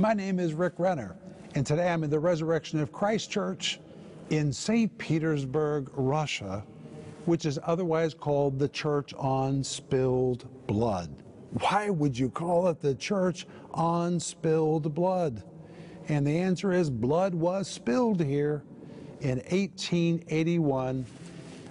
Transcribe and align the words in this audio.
My 0.00 0.14
name 0.14 0.38
is 0.38 0.54
Rick 0.54 0.74
Renner, 0.78 1.16
and 1.56 1.66
today 1.66 1.88
I'm 1.88 2.04
in 2.04 2.10
the 2.10 2.20
Resurrection 2.20 2.78
of 2.78 2.92
Christ 2.92 3.32
Church 3.32 3.80
in 4.30 4.52
St. 4.52 4.96
Petersburg, 4.96 5.90
Russia, 5.92 6.62
which 7.24 7.44
is 7.44 7.58
otherwise 7.64 8.14
called 8.14 8.60
the 8.60 8.68
Church 8.68 9.12
on 9.14 9.64
Spilled 9.64 10.46
Blood. 10.68 11.10
Why 11.50 11.90
would 11.90 12.16
you 12.16 12.30
call 12.30 12.68
it 12.68 12.80
the 12.80 12.94
Church 12.94 13.44
on 13.74 14.20
Spilled 14.20 14.94
Blood? 14.94 15.42
And 16.06 16.24
the 16.24 16.38
answer 16.38 16.72
is 16.72 16.90
blood 16.90 17.34
was 17.34 17.66
spilled 17.66 18.22
here 18.22 18.62
in 19.20 19.38
1881 19.50 21.06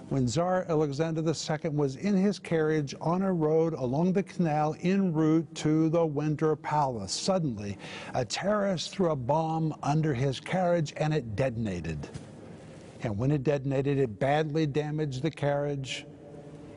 when 0.08 0.26
Tsar 0.26 0.64
Alexander 0.68 1.20
II 1.20 1.70
was 1.70 1.96
in 1.96 2.16
his 2.16 2.38
carriage 2.38 2.94
on 3.00 3.22
a 3.22 3.32
road 3.32 3.74
along 3.74 4.12
the 4.12 4.22
canal 4.22 4.74
en 4.82 5.12
route 5.12 5.54
to 5.56 5.90
the 5.90 6.04
Winter 6.04 6.56
Palace. 6.56 7.12
Suddenly, 7.12 7.76
a 8.14 8.24
terrorist 8.24 8.90
threw 8.90 9.10
a 9.10 9.16
bomb 9.16 9.74
under 9.82 10.14
his 10.14 10.40
carriage 10.40 10.94
and 10.96 11.12
it 11.12 11.36
detonated. 11.36 12.08
And 13.02 13.18
when 13.18 13.30
it 13.30 13.44
detonated, 13.44 13.98
it 13.98 14.18
badly 14.18 14.66
damaged 14.66 15.22
the 15.22 15.30
carriage. 15.30 16.06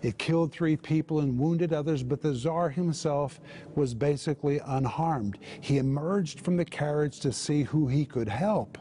It 0.02 0.18
killed 0.18 0.52
three 0.52 0.76
people 0.76 1.20
and 1.20 1.40
wounded 1.40 1.74
others, 1.74 2.04
but 2.04 2.22
the 2.22 2.34
Tsar 2.34 2.70
himself 2.70 3.40
was 3.76 3.94
basically 3.94 4.60
unharmed. 4.66 5.38
He 5.62 5.78
emerged 5.78 6.42
from 6.42 6.58
the 6.58 6.66
carriage 6.66 7.20
to 7.22 7.32
see 7.32 7.64
who 7.64 7.88
he 7.88 8.06
could 8.06 8.28
help. 8.28 8.78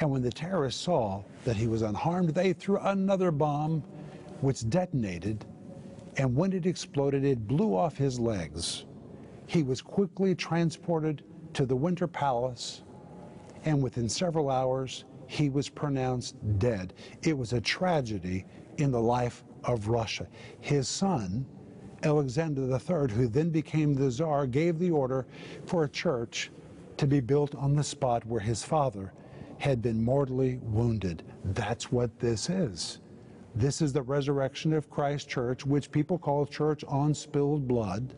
And 0.00 0.10
when 0.10 0.22
the 0.22 0.30
terrorists 0.30 0.82
saw 0.82 1.22
that 1.44 1.56
he 1.56 1.66
was 1.66 1.82
unharmed, 1.82 2.30
they 2.30 2.52
threw 2.52 2.78
another 2.78 3.30
bomb, 3.30 3.82
which 4.40 4.68
detonated. 4.68 5.44
And 6.16 6.36
when 6.36 6.52
it 6.52 6.66
exploded, 6.66 7.24
it 7.24 7.46
blew 7.46 7.76
off 7.76 7.96
his 7.96 8.20
legs. 8.20 8.84
He 9.46 9.62
was 9.62 9.80
quickly 9.80 10.34
transported 10.34 11.24
to 11.54 11.66
the 11.66 11.74
Winter 11.74 12.06
Palace, 12.06 12.82
and 13.64 13.82
within 13.82 14.08
several 14.08 14.50
hours, 14.50 15.04
he 15.26 15.48
was 15.48 15.68
pronounced 15.68 16.36
dead. 16.58 16.94
It 17.22 17.36
was 17.36 17.52
a 17.52 17.60
tragedy 17.60 18.44
in 18.76 18.90
the 18.90 19.00
life 19.00 19.44
of 19.64 19.88
Russia. 19.88 20.28
His 20.60 20.88
son, 20.88 21.44
Alexander 22.04 22.62
III, 22.62 23.12
who 23.12 23.26
then 23.26 23.50
became 23.50 23.94
the 23.94 24.10
Tsar, 24.10 24.46
gave 24.46 24.78
the 24.78 24.90
order 24.90 25.26
for 25.66 25.84
a 25.84 25.88
church 25.88 26.50
to 26.96 27.06
be 27.06 27.20
built 27.20 27.54
on 27.54 27.74
the 27.74 27.82
spot 27.82 28.24
where 28.26 28.40
his 28.40 28.62
father 28.62 29.12
had 29.58 29.82
been 29.82 30.02
mortally 30.02 30.58
wounded. 30.62 31.22
That's 31.44 31.90
what 31.90 32.18
this 32.18 32.48
is. 32.48 33.00
This 33.54 33.82
is 33.82 33.92
the 33.92 34.02
resurrection 34.02 34.72
of 34.72 34.88
Christ 34.88 35.28
Church, 35.28 35.66
which 35.66 35.90
people 35.90 36.18
call 36.18 36.46
Church 36.46 36.84
on 36.86 37.12
Spilled 37.12 37.66
Blood, 37.66 38.14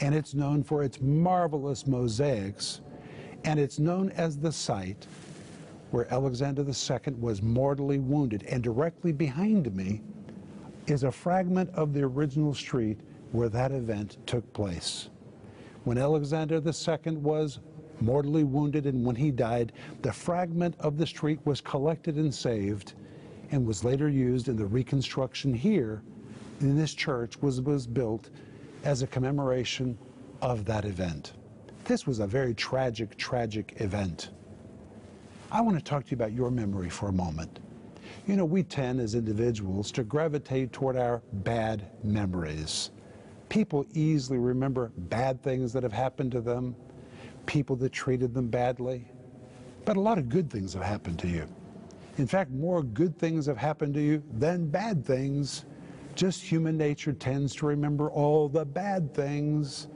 and 0.00 0.14
it's 0.14 0.34
known 0.34 0.62
for 0.62 0.82
its 0.82 1.00
marvelous 1.00 1.86
mosaics, 1.86 2.80
and 3.44 3.60
it's 3.60 3.78
known 3.78 4.10
as 4.12 4.38
the 4.38 4.52
site 4.52 5.06
where 5.90 6.12
Alexander 6.12 6.62
II 6.62 7.14
was 7.20 7.42
mortally 7.42 7.98
wounded. 7.98 8.44
And 8.44 8.62
directly 8.62 9.12
behind 9.12 9.74
me 9.76 10.00
is 10.86 11.04
a 11.04 11.12
fragment 11.12 11.68
of 11.74 11.92
the 11.92 12.02
original 12.02 12.54
street 12.54 12.98
where 13.32 13.50
that 13.50 13.72
event 13.72 14.16
took 14.26 14.50
place. 14.54 15.10
When 15.84 15.98
Alexander 15.98 16.62
II 16.64 17.16
was 17.16 17.60
mortally 18.04 18.44
wounded, 18.44 18.86
and 18.86 19.04
when 19.04 19.16
he 19.16 19.30
died, 19.30 19.72
the 20.02 20.12
fragment 20.12 20.74
of 20.80 20.98
the 20.98 21.06
street 21.06 21.40
was 21.44 21.60
collected 21.60 22.16
and 22.16 22.34
saved 22.34 22.94
and 23.50 23.66
was 23.66 23.84
later 23.84 24.08
used 24.08 24.48
in 24.48 24.56
the 24.56 24.66
reconstruction 24.66 25.52
here 25.52 26.02
in 26.60 26.76
this 26.76 26.94
church 26.94 27.40
was, 27.42 27.60
was 27.60 27.86
built 27.86 28.30
as 28.84 29.02
a 29.02 29.06
commemoration 29.06 29.98
of 30.40 30.64
that 30.64 30.84
event. 30.84 31.32
This 31.84 32.06
was 32.06 32.20
a 32.20 32.26
very 32.26 32.54
tragic, 32.54 33.16
tragic 33.16 33.74
event. 33.78 34.30
I 35.50 35.60
want 35.60 35.76
to 35.76 35.84
talk 35.84 36.04
to 36.04 36.10
you 36.10 36.14
about 36.14 36.32
your 36.32 36.50
memory 36.50 36.88
for 36.88 37.08
a 37.08 37.12
moment. 37.12 37.58
You 38.26 38.36
know, 38.36 38.44
we 38.44 38.62
tend 38.62 39.00
as 39.00 39.14
individuals 39.14 39.90
to 39.92 40.04
gravitate 40.04 40.72
toward 40.72 40.96
our 40.96 41.22
bad 41.32 41.90
memories. 42.04 42.90
People 43.48 43.84
easily 43.92 44.38
remember 44.38 44.92
bad 44.96 45.42
things 45.42 45.72
that 45.72 45.82
have 45.82 45.92
happened 45.92 46.32
to 46.32 46.40
them, 46.40 46.74
people 47.46 47.76
that 47.76 47.92
treated 47.92 48.34
them 48.34 48.48
badly. 48.48 49.04
But 49.84 49.96
a 49.96 50.00
lot 50.00 50.18
of 50.18 50.28
good 50.28 50.50
things 50.50 50.74
have 50.74 50.82
happened 50.82 51.18
to 51.20 51.28
you. 51.28 51.46
In 52.18 52.26
fact, 52.26 52.50
more 52.50 52.82
good 52.82 53.18
things 53.18 53.46
have 53.46 53.56
happened 53.56 53.94
to 53.94 54.00
you 54.00 54.22
than 54.38 54.68
bad 54.68 55.04
things. 55.04 55.64
Just 56.14 56.42
human 56.42 56.76
nature 56.76 57.12
tends 57.12 57.54
to 57.56 57.66
remember 57.66 58.10
all 58.10 58.48
the 58.48 58.64
bad 58.64 59.14
things, 59.14 59.88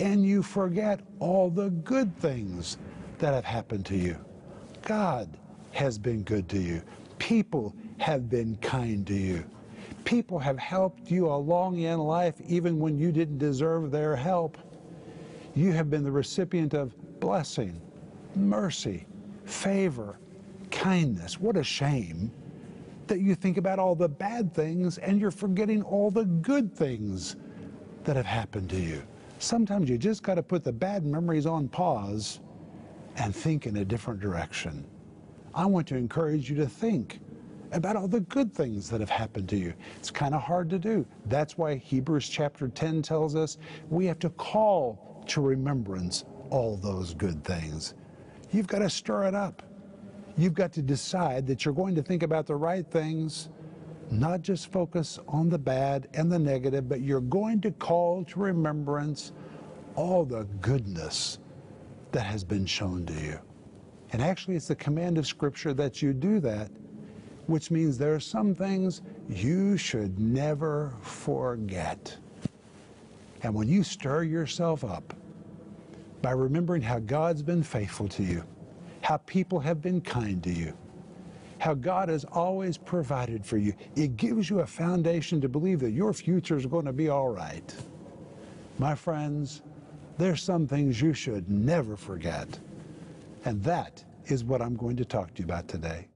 and 0.00 0.24
you 0.24 0.42
forget 0.42 1.00
all 1.18 1.50
the 1.50 1.70
good 1.70 2.16
things 2.16 2.78
that 3.18 3.34
have 3.34 3.44
happened 3.44 3.84
to 3.86 3.96
you. 3.96 4.16
God 4.82 5.28
has 5.72 5.98
been 5.98 6.22
good 6.22 6.48
to 6.48 6.58
you. 6.58 6.82
People 7.18 7.74
have 7.98 8.30
been 8.30 8.56
kind 8.56 9.06
to 9.06 9.14
you. 9.14 9.44
People 10.04 10.38
have 10.38 10.58
helped 10.58 11.10
you 11.10 11.26
along 11.26 11.78
in 11.78 11.98
life 11.98 12.40
even 12.46 12.78
when 12.78 12.98
you 12.98 13.12
didn't 13.12 13.38
deserve 13.38 13.90
their 13.90 14.16
help. 14.16 14.56
You 15.58 15.72
have 15.72 15.90
been 15.90 16.04
the 16.04 16.12
recipient 16.12 16.72
of 16.72 16.94
blessing, 17.18 17.80
mercy, 18.36 19.08
favor, 19.44 20.20
kindness. 20.70 21.40
What 21.40 21.56
a 21.56 21.64
shame 21.64 22.30
that 23.08 23.18
you 23.18 23.34
think 23.34 23.56
about 23.56 23.80
all 23.80 23.96
the 23.96 24.08
bad 24.08 24.54
things 24.54 24.98
and 24.98 25.20
you're 25.20 25.32
forgetting 25.32 25.82
all 25.82 26.12
the 26.12 26.26
good 26.26 26.72
things 26.72 27.34
that 28.04 28.14
have 28.14 28.24
happened 28.24 28.70
to 28.70 28.76
you. 28.76 29.02
Sometimes 29.40 29.90
you 29.90 29.98
just 29.98 30.22
got 30.22 30.36
to 30.36 30.44
put 30.44 30.62
the 30.62 30.72
bad 30.72 31.04
memories 31.04 31.44
on 31.44 31.66
pause 31.66 32.38
and 33.16 33.34
think 33.34 33.66
in 33.66 33.78
a 33.78 33.84
different 33.84 34.20
direction. 34.20 34.86
I 35.56 35.66
want 35.66 35.88
to 35.88 35.96
encourage 35.96 36.48
you 36.48 36.54
to 36.58 36.68
think 36.68 37.18
about 37.72 37.96
all 37.96 38.06
the 38.06 38.20
good 38.20 38.54
things 38.54 38.88
that 38.90 39.00
have 39.00 39.10
happened 39.10 39.48
to 39.48 39.56
you. 39.56 39.74
It's 39.96 40.12
kind 40.12 40.36
of 40.36 40.40
hard 40.40 40.70
to 40.70 40.78
do. 40.78 41.04
That's 41.26 41.58
why 41.58 41.74
Hebrews 41.74 42.28
chapter 42.28 42.68
10 42.68 43.02
tells 43.02 43.34
us 43.34 43.58
we 43.90 44.06
have 44.06 44.20
to 44.20 44.30
call 44.30 45.07
to 45.28 45.40
remembrance 45.40 46.24
all 46.50 46.76
those 46.76 47.14
good 47.14 47.44
things. 47.44 47.94
You've 48.50 48.66
got 48.66 48.78
to 48.80 48.90
stir 48.90 49.24
it 49.24 49.34
up. 49.34 49.62
You've 50.36 50.54
got 50.54 50.72
to 50.74 50.82
decide 50.82 51.46
that 51.48 51.64
you're 51.64 51.74
going 51.74 51.94
to 51.96 52.02
think 52.02 52.22
about 52.22 52.46
the 52.46 52.56
right 52.56 52.86
things, 52.90 53.48
not 54.10 54.40
just 54.40 54.70
focus 54.70 55.18
on 55.28 55.48
the 55.48 55.58
bad 55.58 56.08
and 56.14 56.30
the 56.30 56.38
negative, 56.38 56.88
but 56.88 57.00
you're 57.00 57.20
going 57.20 57.60
to 57.62 57.70
call 57.72 58.24
to 58.24 58.38
remembrance 58.38 59.32
all 59.96 60.24
the 60.24 60.44
goodness 60.60 61.38
that 62.12 62.22
has 62.22 62.44
been 62.44 62.64
shown 62.64 63.04
to 63.06 63.12
you. 63.14 63.38
And 64.12 64.22
actually, 64.22 64.56
it's 64.56 64.68
the 64.68 64.76
command 64.76 65.18
of 65.18 65.26
Scripture 65.26 65.74
that 65.74 66.00
you 66.00 66.12
do 66.12 66.40
that, 66.40 66.70
which 67.46 67.70
means 67.70 67.98
there 67.98 68.14
are 68.14 68.20
some 68.20 68.54
things 68.54 69.02
you 69.28 69.76
should 69.76 70.18
never 70.18 70.94
forget. 71.00 72.16
And 73.42 73.54
when 73.54 73.68
you 73.68 73.82
stir 73.82 74.24
yourself 74.24 74.84
up 74.84 75.14
by 76.22 76.32
remembering 76.32 76.82
how 76.82 76.98
God's 76.98 77.42
been 77.42 77.62
faithful 77.62 78.08
to 78.08 78.22
you, 78.22 78.44
how 79.02 79.18
people 79.18 79.60
have 79.60 79.80
been 79.80 80.00
kind 80.00 80.42
to 80.42 80.50
you, 80.50 80.76
how 81.58 81.74
God 81.74 82.08
has 82.08 82.24
always 82.24 82.76
provided 82.76 83.44
for 83.44 83.56
you, 83.56 83.72
it 83.96 84.16
gives 84.16 84.48
you 84.50 84.60
a 84.60 84.66
foundation 84.66 85.40
to 85.40 85.48
believe 85.48 85.80
that 85.80 85.90
your 85.90 86.12
future 86.12 86.56
is 86.56 86.66
going 86.66 86.86
to 86.86 86.92
be 86.92 87.08
all 87.08 87.28
right. 87.28 87.74
My 88.78 88.94
friends, 88.94 89.62
there's 90.18 90.42
some 90.42 90.66
things 90.66 91.00
you 91.00 91.14
should 91.14 91.48
never 91.50 91.96
forget. 91.96 92.58
And 93.44 93.62
that 93.64 94.04
is 94.26 94.44
what 94.44 94.60
I'm 94.60 94.76
going 94.76 94.96
to 94.96 95.04
talk 95.04 95.34
to 95.34 95.42
you 95.42 95.44
about 95.44 95.68
today. 95.68 96.08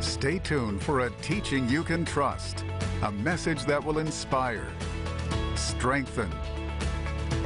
Stay 0.00 0.38
tuned 0.40 0.82
for 0.82 1.06
a 1.06 1.10
teaching 1.22 1.68
you 1.68 1.84
can 1.84 2.04
trust, 2.04 2.64
a 3.02 3.12
message 3.12 3.64
that 3.64 3.82
will 3.82 3.98
inspire, 3.98 4.66
strengthen, 5.62 6.30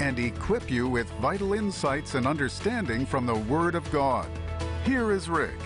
and 0.01 0.19
equip 0.19 0.71
you 0.71 0.89
with 0.89 1.09
vital 1.21 1.53
insights 1.53 2.15
and 2.15 2.27
understanding 2.27 3.05
from 3.05 3.27
the 3.27 3.35
Word 3.35 3.75
of 3.75 3.91
God. 3.93 4.27
Here 4.85 5.13
is 5.13 5.29
Rick. 5.29 5.59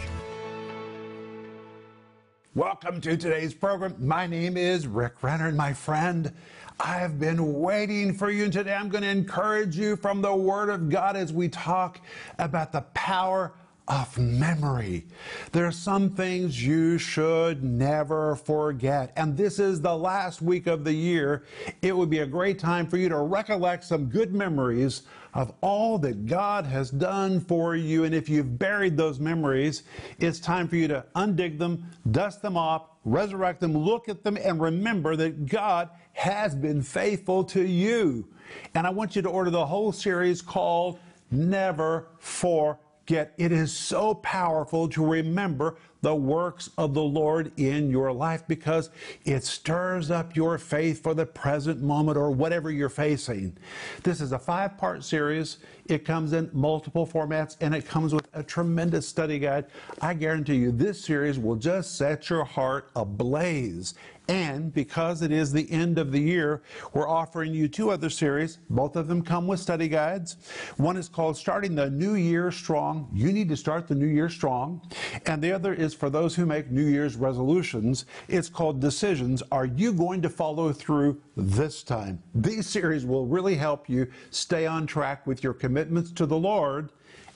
Welcome 2.57 3.01
to 3.03 3.17
today's 3.17 3.55
program. 3.55 3.95
My 3.99 4.27
name 4.27 4.57
is 4.57 4.89
Rick 4.89 5.23
Renner, 5.23 5.47
and 5.47 5.57
my 5.57 5.73
friend, 5.73 6.33
I've 6.81 7.21
been 7.21 7.61
waiting 7.61 8.13
for 8.13 8.31
you. 8.31 8.45
And 8.45 8.53
today 8.53 8.75
I'm 8.75 8.89
going 8.89 9.05
to 9.05 9.11
encourage 9.11 9.77
you 9.77 9.95
from 9.97 10.21
the 10.21 10.35
Word 10.35 10.71
of 10.71 10.89
God 10.89 11.17
as 11.17 11.33
we 11.33 11.49
talk 11.49 12.01
about 12.39 12.73
the 12.73 12.81
power 12.95 13.53
of 13.91 14.17
memory. 14.17 15.05
There 15.51 15.67
are 15.67 15.73
some 15.73 16.11
things 16.11 16.65
you 16.65 16.97
should 16.97 17.65
never 17.65 18.37
forget. 18.37 19.13
And 19.17 19.37
this 19.37 19.59
is 19.59 19.81
the 19.81 19.97
last 19.97 20.41
week 20.41 20.69
of 20.69 20.85
the 20.85 20.93
year. 20.93 21.45
It 21.83 21.97
would 21.97 22.09
be 22.09 22.21
a 22.21 22.27
great 22.27 22.61
time 22.61 22.87
for 22.87 22.97
you 22.99 23.09
to 23.09 23.19
recollect 23.19 23.83
some 23.83 24.07
good 24.07 24.33
memories 24.33 25.03
of 25.35 25.53
all 25.61 25.99
that 25.99 26.27
God 26.27 26.67
has 26.67 26.91
done 26.91 27.41
for 27.41 27.75
you. 27.75 28.05
And 28.05 28.15
if 28.15 28.29
you've 28.29 28.61
buried 28.61 28.97
those 28.97 29.19
memories, 29.19 29.83
it's 30.21 30.39
time 30.39 30.69
for 30.69 30.77
you 30.77 30.87
to 30.87 31.05
undig 31.17 31.59
them, 31.59 31.85
dust 32.13 32.43
them 32.43 32.57
off, 32.57 32.91
resurrect 33.05 33.59
them, 33.59 33.77
look 33.77 34.09
at 34.09 34.23
them, 34.23 34.37
and 34.37 34.61
remember 34.61 35.17
that 35.17 35.47
God 35.47 35.91
has 36.13 36.55
been 36.55 36.81
faithful 36.81 37.43
to 37.45 37.67
you. 37.67 38.29
And 38.75 38.87
I 38.87 38.91
want 38.91 39.17
you 39.17 39.23
to 39.23 39.29
order 39.29 39.51
the 39.51 39.67
whole 39.67 39.91
series 39.91 40.43
called 40.43 41.01
never 41.33 42.07
forget. 42.19 42.79
Yet 43.09 43.35
it 43.39 43.51
is 43.51 43.73
so 43.73 44.15
powerful 44.15 44.89
to 44.91 45.05
remember 45.05 45.77
the 46.03 46.15
works 46.15 46.71
of 46.79 46.95
the 46.95 47.03
Lord 47.03 47.53
in 47.59 47.91
your 47.91 48.13
life 48.13 48.45
because 48.47 48.91
it 49.25 49.45
stirs 49.45 50.11
up 50.11 50.35
your 50.35 50.57
faith 50.59 51.03
for 51.03 51.13
the 51.13 51.27
present 51.27 51.83
moment 51.83 52.17
or 52.17 52.31
whatever 52.31 52.71
you're 52.71 52.89
facing. 52.89 53.57
This 54.03 54.21
is 54.21 54.33
a 54.33 54.39
five 54.39 54.79
part 54.79 55.05
series. 55.05 55.59
It 55.87 56.05
comes 56.05 56.33
in 56.33 56.51
multiple 56.53 57.07
formats 57.07 57.57
and 57.61 57.75
it 57.75 57.87
comes 57.87 58.15
with 58.15 58.29
a 58.33 58.43
tremendous 58.43 59.07
study 59.07 59.39
guide. 59.39 59.67
I 60.01 60.15
guarantee 60.15 60.57
you, 60.57 60.73
this 60.73 61.05
series 61.05 61.39
will 61.39 61.57
just 61.57 61.97
set 61.97 62.31
your 62.31 62.45
heart 62.45 62.91
ablaze. 62.97 63.95
And 64.31 64.73
because 64.73 65.23
it 65.23 65.33
is 65.33 65.53
the 65.53 65.69
end 65.73 65.99
of 65.99 66.13
the 66.13 66.21
year, 66.21 66.63
we're 66.93 67.09
offering 67.09 67.53
you 67.53 67.67
two 67.67 67.91
other 67.91 68.09
series. 68.09 68.59
Both 68.71 68.95
of 68.95 69.09
them 69.09 69.23
come 69.23 69.49
with 69.49 69.59
study 69.59 69.89
guides. 69.89 70.37
One 70.77 70.97
is 70.97 71.09
called 71.09 71.37
Starting 71.37 71.75
the 71.75 71.91
New 71.91 72.15
Year 72.15 72.53
Strong. 72.53 73.09
You 73.13 73.33
need 73.33 73.49
to 73.49 73.57
start 73.57 73.89
the 73.89 73.97
new 73.97 74.07
year 74.07 74.29
strong. 74.29 74.89
And 75.27 75.43
the 75.43 75.51
other 75.51 75.75
is 75.75 75.95
for 75.95 76.11
those 76.11 76.37
who 76.37 76.47
make 76.47 76.71
New 76.71 76.87
Year's 76.87 77.17
resolutions. 77.17 78.05
It's 78.29 78.49
called 78.49 78.79
Decisions. 78.79 79.43
Are 79.51 79.67
you 79.67 79.93
going 79.93 80.23
to 80.23 80.29
follow 80.29 80.73
through 80.73 81.21
this 81.37 81.83
time? 81.83 82.23
These 82.33 82.69
series 82.69 83.05
will 83.05 83.27
really 83.27 83.57
help 83.57 83.89
you 83.89 84.07
stay 84.31 84.65
on 84.65 84.87
track 84.87 85.27
with 85.27 85.43
your 85.43 85.55
commitments 85.55 86.13
to 86.13 86.25
the 86.25 86.39
Lord 86.39 86.91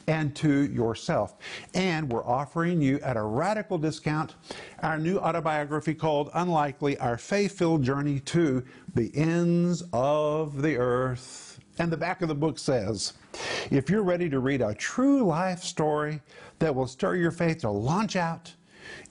and 0.07 0.35
to 0.37 0.71
yourself. 0.73 1.37
And 1.75 2.13
we're 2.13 2.27
offering 2.27 2.81
you 2.81 2.99
at 3.01 3.17
a 3.17 3.23
radical 3.23 3.79
discount 3.79 4.35
our 4.83 4.99
new 4.99 5.19
autobiography 5.19 5.95
called 5.95 6.31
Unlikely 6.35 6.99
Our 6.99 7.17
Faith 7.17 7.59
Filled 7.59 7.83
Journey 7.83 8.21
to 8.21 8.63
the 8.95 9.11
Ends 9.15 9.83
of 9.93 10.63
the 10.63 10.77
Earth. 10.77 11.59
And 11.79 11.91
the 11.91 11.97
back 11.97 12.23
of 12.23 12.29
the 12.29 12.35
book 12.35 12.59
says, 12.59 13.15
if 13.71 13.91
you're 13.91 14.05
ready 14.05 14.29
to 14.31 14.39
read 14.39 14.63
a 14.63 14.75
true 14.75 15.25
life 15.25 15.63
story 15.63 16.21
that 16.61 16.75
will 16.75 16.87
stir 16.87 17.17
your 17.17 17.33
faith 17.33 17.59
to 17.59 17.71
launch 17.71 18.15
out 18.15 18.53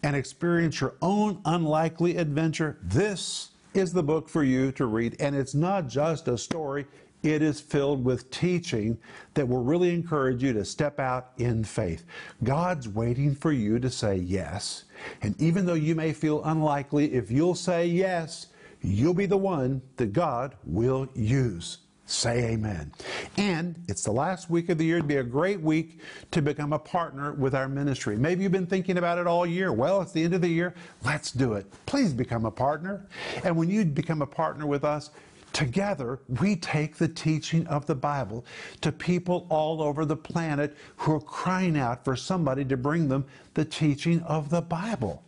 and 0.04 0.16
experience 0.16 0.80
your 0.80 0.95
own 1.01 1.42
unlikely 1.45 2.18
adventure, 2.18 2.78
this 2.84 3.50
is 3.74 3.92
the 3.92 4.04
book 4.04 4.30
for 4.30 4.44
you 4.44 4.72
to 4.74 4.86
read. 4.86 5.16
And 5.19 5.36
it's 5.36 5.56
not 5.56 5.88
just 5.88 6.28
a 6.28 6.38
story, 6.38 6.86
it 7.23 7.41
is 7.41 7.59
filled 7.59 8.03
with 8.03 8.29
teaching 8.29 8.97
that 9.33 9.47
will 9.47 9.63
really 9.63 9.93
encourage 9.93 10.43
you 10.43 10.53
to 10.53 10.65
step 10.65 10.99
out 10.99 11.31
in 11.37 11.63
faith. 11.63 12.05
God's 12.43 12.87
waiting 12.87 13.33
for 13.33 13.51
you 13.51 13.79
to 13.79 13.89
say 13.89 14.17
yes. 14.17 14.83
And 15.21 15.39
even 15.41 15.65
though 15.65 15.73
you 15.73 15.95
may 15.95 16.13
feel 16.13 16.43
unlikely, 16.43 17.13
if 17.13 17.31
you'll 17.31 17.55
say 17.55 17.87
yes, 17.87 18.47
you'll 18.81 19.13
be 19.13 19.25
the 19.25 19.37
one 19.37 19.81
that 19.95 20.13
God 20.13 20.55
will 20.65 21.07
use. 21.15 21.79
Say 22.05 22.51
amen. 22.51 22.91
And 23.37 23.81
it's 23.87 24.03
the 24.03 24.11
last 24.11 24.49
week 24.49 24.67
of 24.67 24.77
the 24.77 24.83
year. 24.83 24.97
It'd 24.97 25.07
be 25.07 25.17
a 25.17 25.23
great 25.23 25.61
week 25.61 26.01
to 26.31 26.41
become 26.41 26.73
a 26.73 26.79
partner 26.79 27.31
with 27.31 27.55
our 27.55 27.69
ministry. 27.69 28.17
Maybe 28.17 28.43
you've 28.43 28.51
been 28.51 28.67
thinking 28.67 28.97
about 28.97 29.19
it 29.19 29.25
all 29.25 29.45
year. 29.45 29.71
Well, 29.71 30.01
it's 30.01 30.11
the 30.11 30.21
end 30.21 30.33
of 30.33 30.41
the 30.41 30.49
year. 30.49 30.73
Let's 31.05 31.31
do 31.31 31.53
it. 31.53 31.65
Please 31.85 32.11
become 32.13 32.45
a 32.45 32.51
partner. 32.51 33.07
And 33.45 33.55
when 33.55 33.69
you 33.69 33.85
become 33.85 34.21
a 34.21 34.27
partner 34.27 34.67
with 34.67 34.83
us, 34.83 35.11
Together, 35.53 36.19
we 36.41 36.55
take 36.55 36.97
the 36.97 37.07
teaching 37.07 37.65
of 37.67 37.85
the 37.85 37.95
Bible 37.95 38.44
to 38.81 38.91
people 38.91 39.45
all 39.50 39.81
over 39.81 40.03
the 40.03 40.17
planet 40.17 40.75
who 40.97 41.13
are 41.13 41.21
crying 41.21 41.77
out 41.77 42.03
for 42.03 42.15
somebody 42.15 42.65
to 42.65 42.75
bring 42.75 43.07
them 43.07 43.25
the 43.53 43.63
teaching 43.63 44.21
of 44.23 44.50
the 44.50 44.61
Bible. 44.61 45.23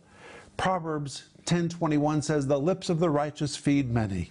Proverbs 0.56 1.24
10:21 1.44 2.22
says, 2.22 2.46
"The 2.46 2.58
lips 2.58 2.90
of 2.90 2.98
the 2.98 3.10
righteous 3.10 3.56
feed 3.56 3.90
many." 3.90 4.30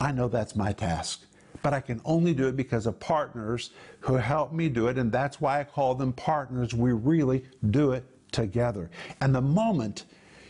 I 0.00 0.12
know 0.12 0.28
that's 0.28 0.56
my 0.56 0.72
task 0.72 1.22
but 1.62 1.74
I 1.74 1.80
can 1.80 2.00
only 2.04 2.34
do 2.34 2.48
it 2.48 2.56
because 2.56 2.86
of 2.86 2.98
partners 3.00 3.70
who 4.00 4.14
help 4.14 4.52
me 4.52 4.68
do 4.68 4.88
it, 4.88 4.98
and 4.98 5.10
that's 5.10 5.40
why 5.40 5.60
I 5.60 5.64
call 5.64 5.94
them 5.94 6.12
partners. 6.12 6.74
We 6.74 6.92
really 6.92 7.44
do 7.70 7.92
it 7.92 8.04
together. 8.32 8.90
And 9.20 9.34
the 9.34 9.40
moment 9.40 10.04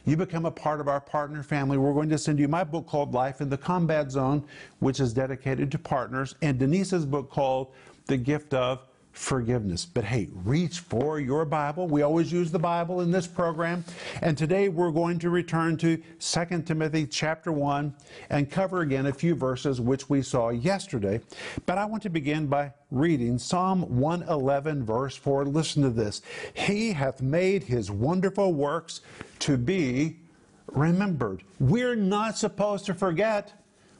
you 0.08 0.16
become 0.16 0.46
a 0.46 0.50
part 0.50 0.80
of 0.80 0.88
our 0.88 1.00
partner 1.00 1.42
family, 1.42 1.76
we're 1.76 1.92
going 1.92 2.08
to 2.08 2.18
send 2.18 2.38
you 2.38 2.48
my 2.48 2.64
book 2.64 2.86
called 2.86 3.12
Life 3.12 3.40
in 3.40 3.50
the 3.50 3.58
Combat 3.58 4.10
Zone, 4.10 4.42
which 4.78 5.00
is 5.00 5.12
dedicated 5.12 5.70
to 5.72 5.78
partners, 5.78 6.34
and 6.40 6.58
Denise's 6.58 7.04
book 7.04 7.30
called 7.30 7.74
The 8.06 8.16
Gift 8.16 8.54
of 8.54 8.87
forgiveness. 9.18 9.84
But 9.84 10.04
hey, 10.04 10.28
reach 10.32 10.78
for 10.78 11.18
your 11.18 11.44
Bible. 11.44 11.88
We 11.88 12.02
always 12.02 12.32
use 12.32 12.52
the 12.52 12.58
Bible 12.58 13.00
in 13.00 13.10
this 13.10 13.26
program. 13.26 13.84
And 14.22 14.38
today 14.38 14.68
we're 14.68 14.92
going 14.92 15.18
to 15.18 15.28
return 15.28 15.76
to 15.78 15.96
2 16.20 16.62
Timothy 16.62 17.04
chapter 17.04 17.50
1 17.50 17.92
and 18.30 18.50
cover 18.50 18.82
again 18.82 19.06
a 19.06 19.12
few 19.12 19.34
verses 19.34 19.80
which 19.80 20.08
we 20.08 20.22
saw 20.22 20.50
yesterday. 20.50 21.20
But 21.66 21.78
I 21.78 21.84
want 21.84 22.04
to 22.04 22.10
begin 22.10 22.46
by 22.46 22.72
reading 22.92 23.38
Psalm 23.38 23.82
111, 23.98 24.84
verse 24.84 25.16
4. 25.16 25.46
Listen 25.46 25.82
to 25.82 25.90
this 25.90 26.22
He 26.54 26.92
hath 26.92 27.20
made 27.20 27.64
his 27.64 27.90
wonderful 27.90 28.52
works 28.52 29.00
to 29.40 29.58
be 29.58 30.20
remembered. 30.68 31.42
We're 31.58 31.96
not 31.96 32.38
supposed 32.38 32.86
to 32.86 32.94
forget 32.94 33.57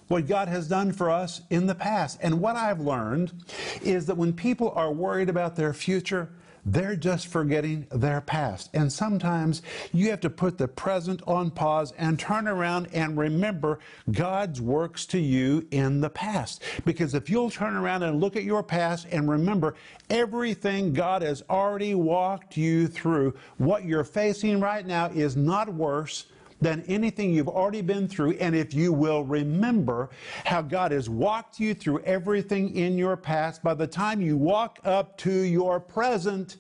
what 0.09 0.27
God 0.27 0.49
has 0.49 0.69
done 0.69 0.93
for 0.93 1.11
us 1.11 1.43
in 1.51 1.67
the 1.67 1.75
past. 1.75 2.19
And 2.23 2.41
what 2.41 2.57
I've 2.57 2.81
learned 2.81 3.33
is 3.83 4.07
that 4.07 4.17
when 4.17 4.33
people 4.33 4.73
are 4.75 4.93
worried 4.93 5.29
about 5.29 5.57
their 5.57 5.73
future, 5.73 6.31
they're 6.73 6.97
just 6.97 7.29
forgetting 7.29 7.87
their 7.91 8.21
past. 8.21 8.71
And 8.75 8.93
sometimes 8.93 9.63
you 9.93 10.11
have 10.11 10.21
to 10.21 10.31
put 10.31 10.59
the 10.59 10.69
present 10.69 11.23
on 11.27 11.51
pause 11.51 11.93
and 11.97 12.19
turn 12.19 12.47
around 12.47 12.89
and 12.93 13.17
remember 13.17 13.79
God's 14.11 14.61
works 14.61 15.07
to 15.07 15.19
you 15.19 15.67
in 15.71 16.01
the 16.01 16.11
past. 16.11 16.63
Because 16.85 17.15
if 17.15 17.31
you'll 17.31 17.51
turn 17.51 17.75
around 17.75 18.03
and 18.03 18.21
look 18.21 18.37
at 18.37 18.45
your 18.45 18.63
past 18.63 19.07
and 19.11 19.31
remember 19.31 19.75
everything 20.11 20.93
God 20.93 21.23
has 21.23 21.43
already 21.49 21.95
walked 21.95 22.57
you 22.57 22.87
through, 22.87 23.35
what 23.57 23.85
you're 23.85 24.05
facing 24.05 24.61
right 24.61 24.87
now 24.87 25.07
is 25.07 25.37
not 25.37 25.73
worse 25.73 26.27
than 26.61 26.83
anything 26.89 27.33
you've 27.33 27.49
already 27.49 27.83
been 27.83 28.09
through. 28.09 28.33
And 28.33 28.55
if 28.55 28.75
you 28.75 28.93
will 28.93 29.25
remember 29.25 30.11
how 30.45 30.63
God 30.63 30.93
has 30.93 31.09
walked 31.09 31.61
you 31.61 31.75
through 31.75 32.01
everything 32.01 32.75
in 32.77 32.99
your 32.99 33.17
past, 33.17 33.63
by 33.63 33.75
the 33.75 33.87
time 33.87 34.21
you 34.21 34.37
walk 34.37 34.79
up 34.85 35.17
to 35.19 35.33
your 35.33 35.81
present, 35.81 36.57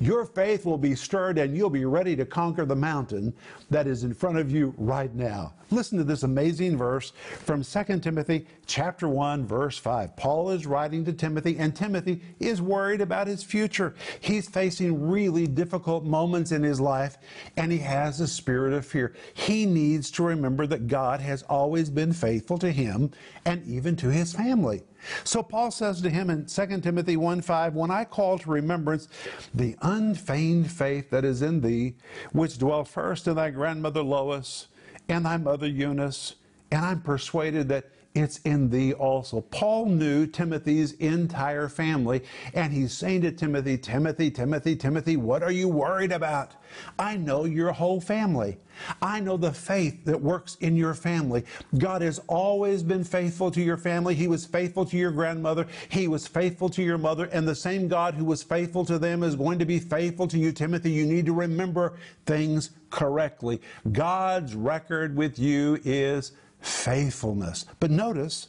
your 0.00 0.24
faith 0.24 0.64
will 0.64 0.78
be 0.78 0.94
stirred 0.94 1.38
and 1.38 1.56
you'll 1.56 1.70
be 1.70 1.84
ready 1.84 2.16
to 2.16 2.24
conquer 2.24 2.64
the 2.64 2.74
mountain 2.74 3.34
that 3.68 3.86
is 3.86 4.02
in 4.02 4.14
front 4.14 4.38
of 4.38 4.50
you 4.50 4.74
right 4.78 5.14
now. 5.14 5.52
Listen 5.70 5.98
to 5.98 6.04
this 6.04 6.22
amazing 6.22 6.76
verse 6.76 7.12
from 7.44 7.62
2 7.62 8.00
Timothy 8.00 8.46
chapter 8.66 9.08
1 9.08 9.46
verse 9.46 9.78
5. 9.78 10.16
Paul 10.16 10.50
is 10.50 10.66
writing 10.66 11.04
to 11.04 11.12
Timothy 11.12 11.58
and 11.58 11.76
Timothy 11.76 12.22
is 12.40 12.62
worried 12.62 13.00
about 13.00 13.26
his 13.26 13.44
future. 13.44 13.94
He's 14.20 14.48
facing 14.48 15.08
really 15.08 15.46
difficult 15.46 16.04
moments 16.04 16.50
in 16.50 16.62
his 16.62 16.80
life 16.80 17.18
and 17.56 17.70
he 17.70 17.78
has 17.78 18.20
a 18.20 18.26
spirit 18.26 18.72
of 18.72 18.86
fear. 18.86 19.14
He 19.34 19.66
needs 19.66 20.10
to 20.12 20.24
remember 20.24 20.66
that 20.66 20.88
God 20.88 21.20
has 21.20 21.42
always 21.42 21.90
been 21.90 22.12
faithful 22.12 22.58
to 22.58 22.72
him 22.72 23.10
and 23.44 23.64
even 23.66 23.96
to 23.96 24.08
his 24.08 24.32
family. 24.32 24.82
So 25.24 25.42
Paul 25.42 25.70
says 25.70 26.00
to 26.02 26.10
him 26.10 26.30
in 26.30 26.46
2 26.46 26.80
Timothy 26.80 27.16
1 27.16 27.40
5, 27.40 27.74
When 27.74 27.90
I 27.90 28.04
call 28.04 28.38
to 28.38 28.50
remembrance 28.50 29.08
the 29.54 29.76
unfeigned 29.82 30.70
faith 30.70 31.10
that 31.10 31.24
is 31.24 31.42
in 31.42 31.60
thee, 31.60 31.94
which 32.32 32.58
dwelt 32.58 32.88
first 32.88 33.26
in 33.26 33.36
thy 33.36 33.50
grandmother 33.50 34.02
Lois 34.02 34.68
and 35.08 35.24
thy 35.24 35.36
mother 35.36 35.66
Eunice, 35.66 36.36
and 36.70 36.84
I'm 36.84 37.00
persuaded 37.00 37.68
that 37.68 37.90
it's 38.14 38.38
in 38.38 38.70
thee 38.70 38.92
also. 38.92 39.40
Paul 39.40 39.86
knew 39.86 40.26
Timothy's 40.26 40.92
entire 40.94 41.68
family, 41.68 42.22
and 42.54 42.72
he's 42.72 42.92
saying 42.92 43.22
to 43.22 43.30
Timothy, 43.30 43.78
Timothy, 43.78 44.30
Timothy, 44.32 44.74
Timothy, 44.74 45.16
what 45.16 45.44
are 45.44 45.52
you 45.52 45.68
worried 45.68 46.10
about? 46.10 46.54
I 46.98 47.16
know 47.16 47.44
your 47.44 47.70
whole 47.70 48.00
family. 48.00 48.56
I 49.00 49.20
know 49.20 49.36
the 49.36 49.52
faith 49.52 50.04
that 50.06 50.20
works 50.20 50.56
in 50.56 50.74
your 50.74 50.94
family. 50.94 51.44
God 51.78 52.02
has 52.02 52.18
always 52.26 52.82
been 52.82 53.04
faithful 53.04 53.50
to 53.52 53.60
your 53.60 53.76
family. 53.76 54.14
He 54.14 54.26
was 54.26 54.44
faithful 54.44 54.84
to 54.86 54.96
your 54.96 55.12
grandmother. 55.12 55.66
He 55.88 56.08
was 56.08 56.26
faithful 56.26 56.68
to 56.70 56.82
your 56.82 56.98
mother. 56.98 57.26
And 57.26 57.46
the 57.46 57.54
same 57.54 57.86
God 57.86 58.14
who 58.14 58.24
was 58.24 58.42
faithful 58.42 58.84
to 58.86 58.98
them 58.98 59.22
is 59.22 59.36
going 59.36 59.58
to 59.58 59.66
be 59.66 59.78
faithful 59.78 60.26
to 60.28 60.38
you, 60.38 60.50
Timothy. 60.50 60.90
You 60.90 61.06
need 61.06 61.26
to 61.26 61.32
remember 61.32 61.94
things 62.26 62.70
correctly. 62.90 63.60
God's 63.92 64.54
record 64.54 65.16
with 65.16 65.38
you 65.38 65.78
is 65.84 66.32
faithfulness. 66.60 67.66
But 67.78 67.90
notice, 67.90 68.48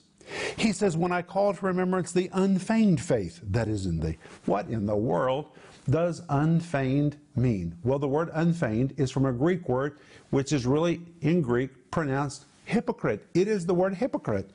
he 0.58 0.72
says, 0.72 0.98
When 0.98 1.12
I 1.12 1.22
call 1.22 1.54
to 1.54 1.66
remembrance 1.66 2.12
the 2.12 2.30
unfeigned 2.34 3.02
faith 3.02 3.42
that 3.50 3.68
is 3.68 3.86
in 3.86 4.00
thee. 4.00 4.18
What 4.46 4.68
in 4.68 4.86
the 4.86 4.96
world 4.96 5.48
does 5.90 6.22
unfeigned 6.30 7.18
mean? 7.36 7.78
Well, 7.84 8.00
the 8.00 8.08
word 8.08 8.30
unfeigned 8.34 8.94
is 8.98 9.12
from 9.12 9.26
a 9.26 9.34
Greek 9.34 9.68
word 9.68 10.00
which 10.30 10.54
is 10.54 10.66
really 10.66 11.02
in 11.22 11.42
Greek 11.42 11.92
pronounced 11.92 12.46
hypocrite. 12.66 13.26
It 13.34 13.48
is 13.48 13.66
the 13.66 13.74
word 13.74 13.94
hypocrite. 13.96 14.50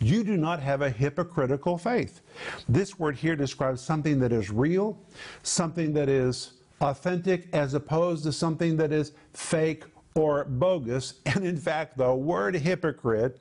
You 0.00 0.22
do 0.22 0.36
not 0.36 0.60
have 0.60 0.82
a 0.82 0.90
hypocritical 0.90 1.78
faith. 1.78 2.20
This 2.68 2.98
word 2.98 3.16
here 3.16 3.36
describes 3.36 3.80
something 3.80 4.20
that 4.20 4.32
is 4.32 4.50
real, 4.50 4.98
something 5.42 5.92
that 5.94 6.08
is 6.08 6.52
authentic, 6.82 7.48
as 7.52 7.74
opposed 7.74 8.24
to 8.24 8.32
something 8.32 8.76
that 8.76 8.92
is 8.92 9.12
fake 9.32 9.84
or 10.14 10.44
bogus. 10.44 11.14
And 11.26 11.46
in 11.46 11.56
fact, 11.56 11.96
the 11.96 12.14
word 12.14 12.54
hypocrite 12.54 13.40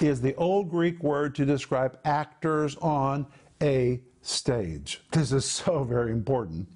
is 0.00 0.20
the 0.20 0.34
old 0.36 0.70
Greek 0.70 1.02
word 1.02 1.34
to 1.36 1.44
describe 1.44 1.98
actors 2.04 2.76
on 2.76 3.26
a 3.62 4.00
stage. 4.22 5.02
This 5.12 5.32
is 5.32 5.44
so 5.44 5.84
very 5.84 6.10
important. 6.12 6.68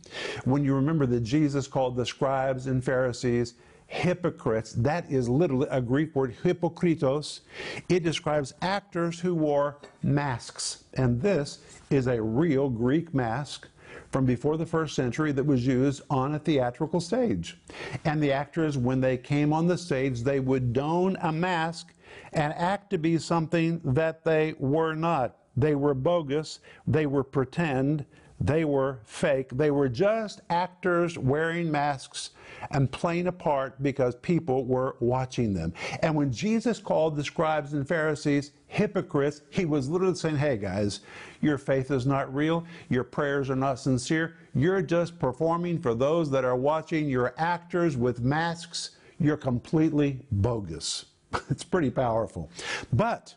When 0.45 0.65
you 0.65 0.75
remember 0.75 1.07
that 1.07 1.21
Jesus 1.21 1.67
called 1.67 1.97
the 1.97 2.07
scribes 2.07 2.67
and 2.67 2.83
Pharisees 2.83 3.55
hypocrites, 3.87 4.73
that 4.73 5.11
is 5.11 5.29
literally 5.29 5.67
a 5.71 5.81
Greek 5.81 6.15
word, 6.15 6.35
hypokritos. 6.43 7.41
It 7.89 8.03
describes 8.05 8.55
actors 8.63 9.21
who 9.21 9.35
wore 9.35 9.79
masks. 10.03 10.85
And 10.95 11.21
this 11.21 11.59
is 11.91 12.07
a 12.07 12.23
real 12.23 12.71
Greek 12.71 13.13
mask 13.13 13.69
from 14.13 14.27
before 14.27 14.59
the 14.59 14.67
first 14.67 14.95
century 14.95 15.33
that 15.33 15.45
was 15.45 15.67
used 15.67 16.03
on 16.11 16.35
a 16.35 16.39
theatrical 16.39 17.01
stage. 17.01 17.57
And 18.05 18.23
the 18.23 18.31
actors, 18.31 18.77
when 18.77 19.01
they 19.01 19.17
came 19.17 19.53
on 19.53 19.67
the 19.67 19.79
stage, 19.79 20.23
they 20.23 20.39
would 20.39 20.75
don 20.75 21.17
a 21.23 21.33
mask 21.33 21.95
and 22.35 22.53
act 22.53 22.91
to 22.91 22.99
be 22.99 23.17
something 23.19 23.81
that 23.85 24.23
they 24.23 24.55
were 24.59 24.95
not. 24.95 25.39
They 25.57 25.75
were 25.75 25.95
bogus, 25.95 26.61
they 26.87 27.07
were 27.07 27.25
pretend, 27.25 28.05
they 28.43 28.65
were 28.65 28.99
fake. 29.05 29.51
They 29.51 29.71
were 29.71 29.89
just 29.89 30.41
actors 30.51 31.17
wearing 31.17 31.71
masks 31.71 32.31
and 32.73 32.91
playing 32.91 33.29
a 33.29 33.33
part 33.33 33.81
because 33.83 34.17
people 34.17 34.65
were 34.65 34.97
watching 34.99 35.55
them. 35.55 35.73
And 36.03 36.17
when 36.17 36.33
Jesus 36.33 36.81
called 36.81 37.15
the 37.15 37.23
scribes 37.23 37.73
and 37.73 37.87
Pharisees 37.87 38.51
hypocrites, 38.67 39.43
he 39.51 39.65
was 39.65 39.89
literally 39.89 40.17
saying, 40.17 40.37
Hey 40.37 40.57
guys, 40.57 41.01
your 41.41 41.57
faith 41.57 41.93
is 41.93 42.05
not 42.05 42.35
real, 42.35 42.67
your 42.89 43.05
prayers 43.05 43.49
are 43.49 43.57
not 43.57 43.79
sincere, 43.79 44.37
you're 44.55 44.83
just 44.83 45.21
performing 45.21 45.79
for 45.81 45.95
those 45.95 46.29
that 46.31 46.45
are 46.45 46.57
watching, 46.57 47.09
you're 47.09 47.35
actors 47.39 47.97
with 47.97 48.23
masks, 48.23 48.97
you're 49.21 49.37
completely 49.37 50.19
bogus. 50.33 51.05
it's 51.49 51.65
pretty 51.65 51.91
powerful. 51.91 52.51
But 52.93 53.37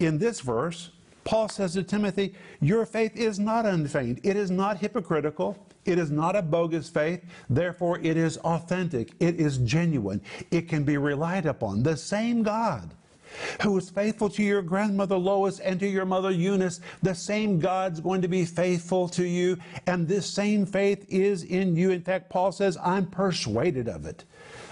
in 0.00 0.18
this 0.18 0.40
verse, 0.40 0.90
Paul 1.24 1.48
says 1.48 1.74
to 1.74 1.82
Timothy, 1.82 2.34
Your 2.60 2.86
faith 2.86 3.16
is 3.16 3.38
not 3.38 3.66
unfeigned. 3.66 4.20
It 4.22 4.36
is 4.36 4.50
not 4.50 4.78
hypocritical. 4.78 5.56
It 5.84 5.98
is 5.98 6.10
not 6.10 6.36
a 6.36 6.42
bogus 6.42 6.88
faith. 6.88 7.24
Therefore, 7.48 7.98
it 7.98 8.16
is 8.16 8.36
authentic. 8.38 9.12
It 9.20 9.40
is 9.40 9.58
genuine. 9.58 10.20
It 10.50 10.68
can 10.68 10.84
be 10.84 10.96
relied 10.98 11.46
upon. 11.46 11.82
The 11.82 11.96
same 11.96 12.42
God 12.42 12.90
who 13.62 13.72
was 13.72 13.90
faithful 13.90 14.28
to 14.30 14.42
your 14.42 14.62
grandmother 14.62 15.16
Lois 15.16 15.60
and 15.60 15.78
to 15.80 15.86
your 15.86 16.04
mother 16.04 16.30
Eunice, 16.30 16.80
the 17.02 17.14
same 17.14 17.58
God's 17.58 18.00
going 18.00 18.22
to 18.22 18.28
be 18.28 18.44
faithful 18.44 19.08
to 19.10 19.24
you. 19.24 19.58
And 19.86 20.06
this 20.06 20.26
same 20.26 20.66
faith 20.66 21.06
is 21.08 21.44
in 21.44 21.76
you. 21.76 21.90
In 21.90 22.02
fact, 22.02 22.30
Paul 22.30 22.52
says, 22.52 22.76
I'm 22.82 23.06
persuaded 23.06 23.88
of 23.88 24.06
it. 24.06 24.24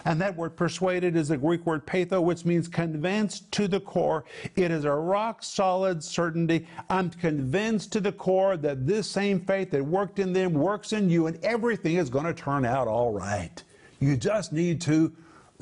And 0.09 0.19
that 0.23 0.35
word 0.37 0.57
persuaded 0.57 1.17
is 1.17 1.29
the 1.29 1.37
Greek 1.37 1.67
word 1.67 1.85
peitho, 1.85 2.23
which 2.23 2.47
means 2.47 2.67
convinced 2.67 3.53
to 3.53 3.69
the 3.69 3.79
core. 3.79 4.25
It 4.57 4.71
is 4.71 4.87
a 4.87 4.91
rock 4.91 5.43
solid 5.43 6.03
certainty. 6.03 6.67
I'm 6.89 7.11
convinced 7.11 7.93
to 7.93 8.01
the 8.01 8.13
core 8.13 8.57
that 8.57 8.87
this 8.87 9.07
same 9.07 9.39
faith 9.39 9.71
that 9.73 9.85
worked 9.85 10.19
in 10.19 10.33
them 10.33 10.55
works 10.55 10.95
in 10.95 11.11
you, 11.11 11.27
and 11.27 11.39
everything 11.45 11.97
is 11.97 12.09
going 12.09 12.25
to 12.25 12.33
turn 12.33 12.65
out 12.65 12.89
all 12.89 13.13
right. 13.13 13.63
You 14.01 14.17
just 14.17 14.51
need 14.51 14.81
to 14.83 15.13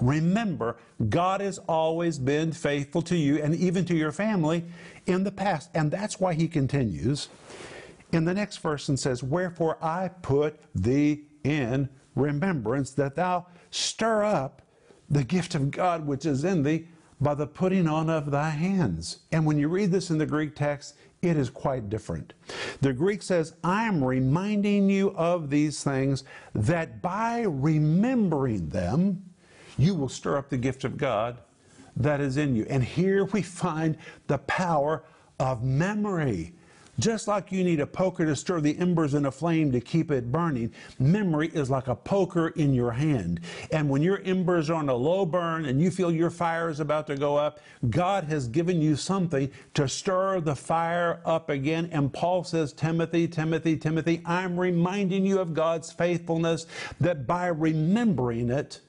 remember 0.00 0.76
God 1.08 1.40
has 1.40 1.58
always 1.66 2.16
been 2.16 2.52
faithful 2.52 3.02
to 3.02 3.16
you 3.16 3.42
and 3.42 3.52
even 3.52 3.84
to 3.86 3.96
your 3.96 4.12
family 4.12 4.64
in 5.06 5.24
the 5.24 5.32
past. 5.32 5.70
And 5.74 5.90
that's 5.90 6.20
why 6.20 6.34
he 6.34 6.46
continues 6.46 7.30
in 8.12 8.24
the 8.24 8.34
next 8.34 8.58
verse 8.58 8.88
and 8.88 8.96
says, 8.96 9.24
Wherefore 9.24 9.76
I 9.82 10.06
put 10.06 10.60
thee 10.72 11.24
in 11.42 11.88
remembrance 12.16 12.90
that 12.92 13.14
thou 13.14 13.46
Stir 13.76 14.24
up 14.24 14.62
the 15.10 15.22
gift 15.22 15.54
of 15.54 15.70
God 15.70 16.06
which 16.06 16.24
is 16.24 16.44
in 16.44 16.62
thee 16.62 16.88
by 17.20 17.34
the 17.34 17.46
putting 17.46 17.86
on 17.86 18.08
of 18.08 18.30
thy 18.30 18.50
hands. 18.50 19.18
And 19.32 19.44
when 19.44 19.58
you 19.58 19.68
read 19.68 19.92
this 19.92 20.10
in 20.10 20.16
the 20.16 20.26
Greek 20.26 20.54
text, 20.54 20.96
it 21.20 21.36
is 21.36 21.50
quite 21.50 21.90
different. 21.90 22.32
The 22.80 22.94
Greek 22.94 23.22
says, 23.22 23.54
I 23.62 23.84
am 23.84 24.02
reminding 24.02 24.88
you 24.88 25.14
of 25.16 25.50
these 25.50 25.84
things 25.84 26.24
that 26.54 27.02
by 27.02 27.42
remembering 27.42 28.70
them, 28.70 29.24
you 29.76 29.94
will 29.94 30.08
stir 30.08 30.38
up 30.38 30.48
the 30.48 30.56
gift 30.56 30.84
of 30.84 30.96
God 30.96 31.36
that 31.96 32.20
is 32.20 32.38
in 32.38 32.56
you. 32.56 32.66
And 32.70 32.82
here 32.82 33.26
we 33.26 33.42
find 33.42 33.96
the 34.26 34.38
power 34.38 35.04
of 35.38 35.62
memory. 35.62 36.54
Just 36.98 37.28
like 37.28 37.52
you 37.52 37.62
need 37.62 37.80
a 37.80 37.86
poker 37.86 38.24
to 38.24 38.34
stir 38.34 38.60
the 38.60 38.78
embers 38.78 39.14
in 39.14 39.26
a 39.26 39.30
flame 39.30 39.70
to 39.72 39.80
keep 39.80 40.10
it 40.10 40.32
burning, 40.32 40.72
memory 40.98 41.48
is 41.48 41.68
like 41.68 41.88
a 41.88 41.94
poker 41.94 42.48
in 42.48 42.72
your 42.72 42.92
hand. 42.92 43.40
And 43.70 43.90
when 43.90 44.00
your 44.00 44.22
embers 44.24 44.70
are 44.70 44.74
on 44.74 44.88
a 44.88 44.94
low 44.94 45.26
burn 45.26 45.66
and 45.66 45.80
you 45.80 45.90
feel 45.90 46.10
your 46.10 46.30
fire 46.30 46.70
is 46.70 46.80
about 46.80 47.06
to 47.08 47.16
go 47.16 47.36
up, 47.36 47.60
God 47.90 48.24
has 48.24 48.48
given 48.48 48.80
you 48.80 48.96
something 48.96 49.50
to 49.74 49.86
stir 49.88 50.40
the 50.40 50.56
fire 50.56 51.20
up 51.26 51.50
again. 51.50 51.90
And 51.92 52.12
Paul 52.12 52.44
says, 52.44 52.72
Timothy, 52.72 53.28
Timothy, 53.28 53.76
Timothy, 53.76 54.22
I'm 54.24 54.58
reminding 54.58 55.26
you 55.26 55.38
of 55.38 55.52
God's 55.52 55.92
faithfulness 55.92 56.66
that 57.00 57.26
by 57.26 57.48
remembering 57.48 58.50
it, 58.50 58.80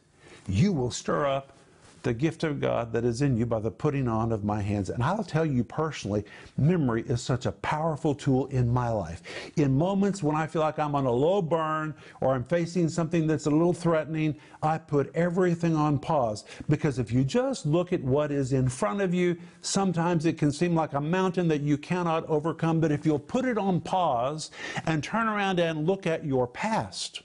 you 0.47 0.71
will 0.71 0.91
stir 0.91 1.25
up 1.25 1.56
the 2.04 2.13
gift 2.13 2.44
of 2.44 2.60
God 2.60 2.92
that 2.94 3.04
is 3.04 3.22
in 3.22 3.38
you 3.38 3.46
by 3.46 3.60
the 3.60 3.72
putting 3.72 4.08
on 4.08 4.32
of 4.32 4.44
my 4.44 4.62
hands. 4.62 4.89
And 4.89 5.04
I'll 5.04 5.24
tell 5.24 5.46
you 5.46 5.63
personally, 5.63 6.24
memory 6.58 7.04
is 7.08 7.22
such 7.22 7.46
a 7.46 7.51
powerful 7.51 8.16
tool 8.16 8.48
in 8.48 8.72
my 8.72 8.89
life. 8.89 9.22
In 9.56 9.77
moments 9.77 10.24
when 10.24 10.36
I 10.36 10.48
feel 10.48 10.62
like 10.62 10.80
I'm 10.80 10.96
on 10.96 11.06
a 11.06 11.12
low 11.12 11.42
burn 11.42 11.94
or 12.22 12.34
I'm 12.34 12.44
facing 12.44 12.89
something 12.89 13.27
that's 13.27 13.46
a 13.46 13.51
little 13.51 13.74
threatening, 13.74 14.36
I 14.62 14.77
put 14.77 15.13
everything 15.16 15.75
on 15.75 16.00
pause 16.00 16.46
because 16.70 17.00
if 17.00 17.12
you 17.12 17.24
just 17.24 17.66
look 17.66 17.94
at 17.94 18.01
what 18.01 18.32
is 18.32 18.54
in 18.54 18.70
front 18.70 19.01
of 19.01 19.13
you, 19.13 19.38
sometimes 19.62 20.25
it 20.25 20.38
can 20.38 20.51
seem 20.51 20.75
like 20.75 20.94
a 20.94 21.01
mountain 21.01 21.48
that 21.50 21.62
you 21.62 21.77
cannot 21.77 22.25
overcome. 22.27 22.80
But 22.80 22.92
if 22.92 23.06
you'll 23.06 23.20
put 23.20 23.46
it 23.46 23.58
on 23.58 23.82
pause 23.82 24.51
and 24.86 25.04
turn 25.04 25.27
around 25.27 25.60
and 25.60 25.86
look 25.86 26.08
at 26.08 26.25
your 26.25 26.48
past, 26.48 27.22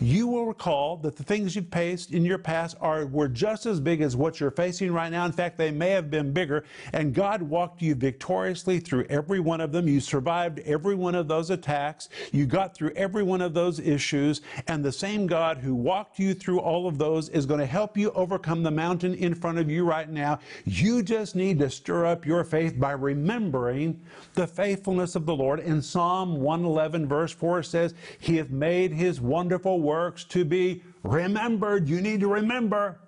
you 0.00 0.26
will 0.26 0.46
recall 0.46 0.96
that 0.98 1.16
the 1.16 1.22
things 1.22 1.54
you've 1.56 1.68
faced 1.68 2.12
in 2.12 2.24
your 2.24 2.38
past 2.38 2.76
are 2.80 3.06
were 3.06 3.28
just 3.28 3.66
as 3.66 3.80
big 3.80 4.00
as 4.00 4.16
what 4.16 4.40
you're 4.40 4.50
facing 4.50 4.92
right 4.92 5.10
now. 5.10 5.24
In 5.24 5.32
fact, 5.32 5.58
they 5.58 5.70
may 5.70 5.90
have 5.90 6.10
been 6.10 6.32
bigger. 6.32 6.64
And 6.92 7.14
God 7.14 7.42
walked 7.42 7.82
you 7.82 7.94
victoriously 7.94 8.80
through 8.80 9.06
every 9.08 9.40
one 9.40 9.60
of 9.60 9.72
them. 9.72 9.88
You 9.88 10.00
survived 10.00 10.60
every 10.60 10.94
one 10.94 11.14
of 11.14 11.28
those 11.28 11.50
attacks. 11.50 12.08
You 12.32 12.46
got 12.46 12.74
through 12.74 12.92
every 12.96 13.22
one 13.22 13.40
of 13.40 13.54
those 13.54 13.80
issues. 13.80 14.40
And 14.66 14.84
the 14.84 14.92
same 14.92 15.26
God 15.26 15.58
who 15.58 15.74
walked 15.74 16.18
you 16.18 16.34
through 16.34 16.60
all 16.60 16.86
of 16.86 16.98
those 16.98 17.28
is 17.28 17.46
going 17.46 17.60
to 17.60 17.66
help 17.66 17.96
you 17.96 18.10
overcome 18.12 18.62
the 18.62 18.70
mountain 18.70 19.14
in 19.14 19.34
front 19.34 19.58
of 19.58 19.70
you 19.70 19.84
right 19.84 20.08
now. 20.08 20.40
You 20.64 21.02
just 21.02 21.36
need 21.36 21.58
to 21.60 21.70
stir 21.70 22.06
up 22.06 22.26
your 22.26 22.44
faith 22.44 22.78
by 22.78 22.92
remembering 22.92 24.00
the 24.34 24.46
faithfulness 24.46 25.14
of 25.16 25.26
the 25.26 25.34
Lord. 25.34 25.60
In 25.60 25.80
Psalm 25.80 26.40
111, 26.40 27.06
verse 27.06 27.32
4 27.32 27.62
says, 27.62 27.94
He 28.18 28.36
hath 28.36 28.50
made 28.50 28.92
his 28.92 29.20
wonderful 29.20 29.51
works 29.58 30.24
to 30.24 30.44
be 30.44 30.82
remembered. 31.02 31.88
You 31.88 32.00
need 32.00 32.20
to 32.20 32.28
remember. 32.28 32.98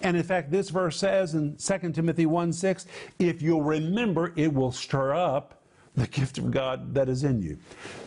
And 0.00 0.16
in 0.16 0.22
fact, 0.22 0.50
this 0.50 0.70
verse 0.70 0.96
says 0.96 1.34
in 1.34 1.56
2 1.56 1.92
Timothy 1.92 2.26
1 2.26 2.52
6, 2.52 2.86
if 3.18 3.42
you'll 3.42 3.62
remember, 3.62 4.32
it 4.36 4.52
will 4.52 4.72
stir 4.72 5.14
up 5.14 5.62
the 5.94 6.06
gift 6.06 6.38
of 6.38 6.50
God 6.50 6.94
that 6.94 7.08
is 7.08 7.24
in 7.24 7.42
you. 7.42 7.58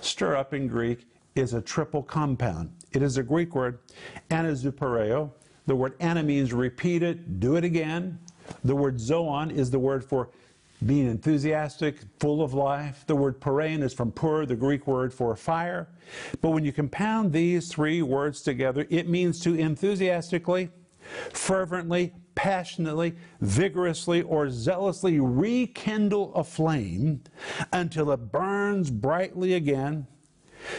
Stir 0.01 0.35
up 0.35 0.53
in 0.53 0.67
Greek 0.67 1.07
is 1.35 1.53
a 1.53 1.61
triple 1.61 2.01
compound. 2.01 2.71
It 2.91 3.01
is 3.01 3.17
a 3.17 3.23
Greek 3.23 3.53
word, 3.55 3.79
anazopureo. 4.29 5.29
The 5.67 5.75
word 5.75 5.93
ana 5.99 6.23
means 6.23 6.53
repeat 6.53 7.03
it, 7.03 7.39
do 7.39 7.55
it 7.55 7.63
again. 7.63 8.19
The 8.63 8.75
word 8.75 8.99
zoon 8.99 9.51
is 9.51 9.69
the 9.69 9.79
word 9.79 10.03
for 10.03 10.29
being 10.83 11.07
enthusiastic, 11.07 11.99
full 12.19 12.41
of 12.41 12.53
life. 12.53 13.05
The 13.07 13.15
word 13.15 13.39
parein 13.39 13.81
is 13.81 13.93
from 13.93 14.11
pur, 14.11 14.45
the 14.45 14.55
Greek 14.55 14.87
word 14.87 15.13
for 15.13 15.35
fire. 15.35 15.87
But 16.41 16.49
when 16.49 16.65
you 16.65 16.71
compound 16.71 17.31
these 17.31 17.69
three 17.69 18.01
words 18.01 18.41
together, 18.41 18.85
it 18.89 19.07
means 19.07 19.39
to 19.41 19.55
enthusiastically, 19.55 20.69
fervently, 21.31 22.13
passionately, 22.35 23.15
vigorously, 23.39 24.21
or 24.21 24.49
zealously 24.49 25.19
rekindle 25.19 26.33
a 26.35 26.43
flame 26.43 27.21
until 27.71 28.11
it 28.11 28.31
burns 28.31 28.91
brightly 28.91 29.53
again, 29.53 30.05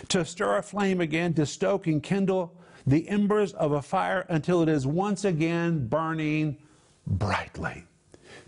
to 0.09 0.25
stir 0.25 0.59
a 0.59 0.63
flame 0.63 1.01
again, 1.01 1.33
to 1.35 1.47
stoke 1.47 1.87
and 1.87 2.03
kindle 2.03 2.55
the 2.87 3.09
embers 3.09 3.53
of 3.55 3.73
a 3.73 3.83
fire 3.83 4.27
until 4.29 4.63
it 4.63 4.69
is 4.69 4.87
once 4.87 5.25
again 5.25 5.89
burning 5.89 6.59
brightly. 7.07 7.85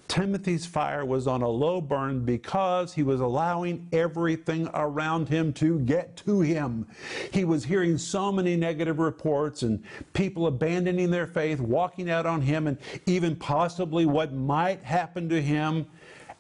Timothy's 0.09 0.65
fire 0.65 1.05
was 1.05 1.27
on 1.27 1.43
a 1.43 1.49
low 1.49 1.83
burn 1.83 2.25
because 2.25 2.95
he 2.95 3.03
was 3.03 3.21
allowing 3.21 3.87
everything 3.93 4.69
around 4.73 5.29
him 5.29 5.53
to 5.55 5.79
get 5.81 6.17
to 6.17 6.41
him. 6.41 6.87
He 7.31 7.45
was 7.45 7.65
hearing 7.65 7.99
so 7.99 8.33
many 8.33 8.57
negative 8.57 8.99
reports 8.99 9.63
and 9.63 9.85
people 10.15 10.47
abandoning 10.47 11.11
their 11.11 11.27
faith, 11.27 11.61
walking 11.61 12.11
out 12.11 12.25
on 12.25 12.41
him, 12.41 12.67
and 12.67 12.79
even 13.05 13.37
possibly 13.37 14.07
what 14.07 14.33
might 14.33 14.83
happen 14.83 15.29
to 15.29 15.43
him. 15.43 15.87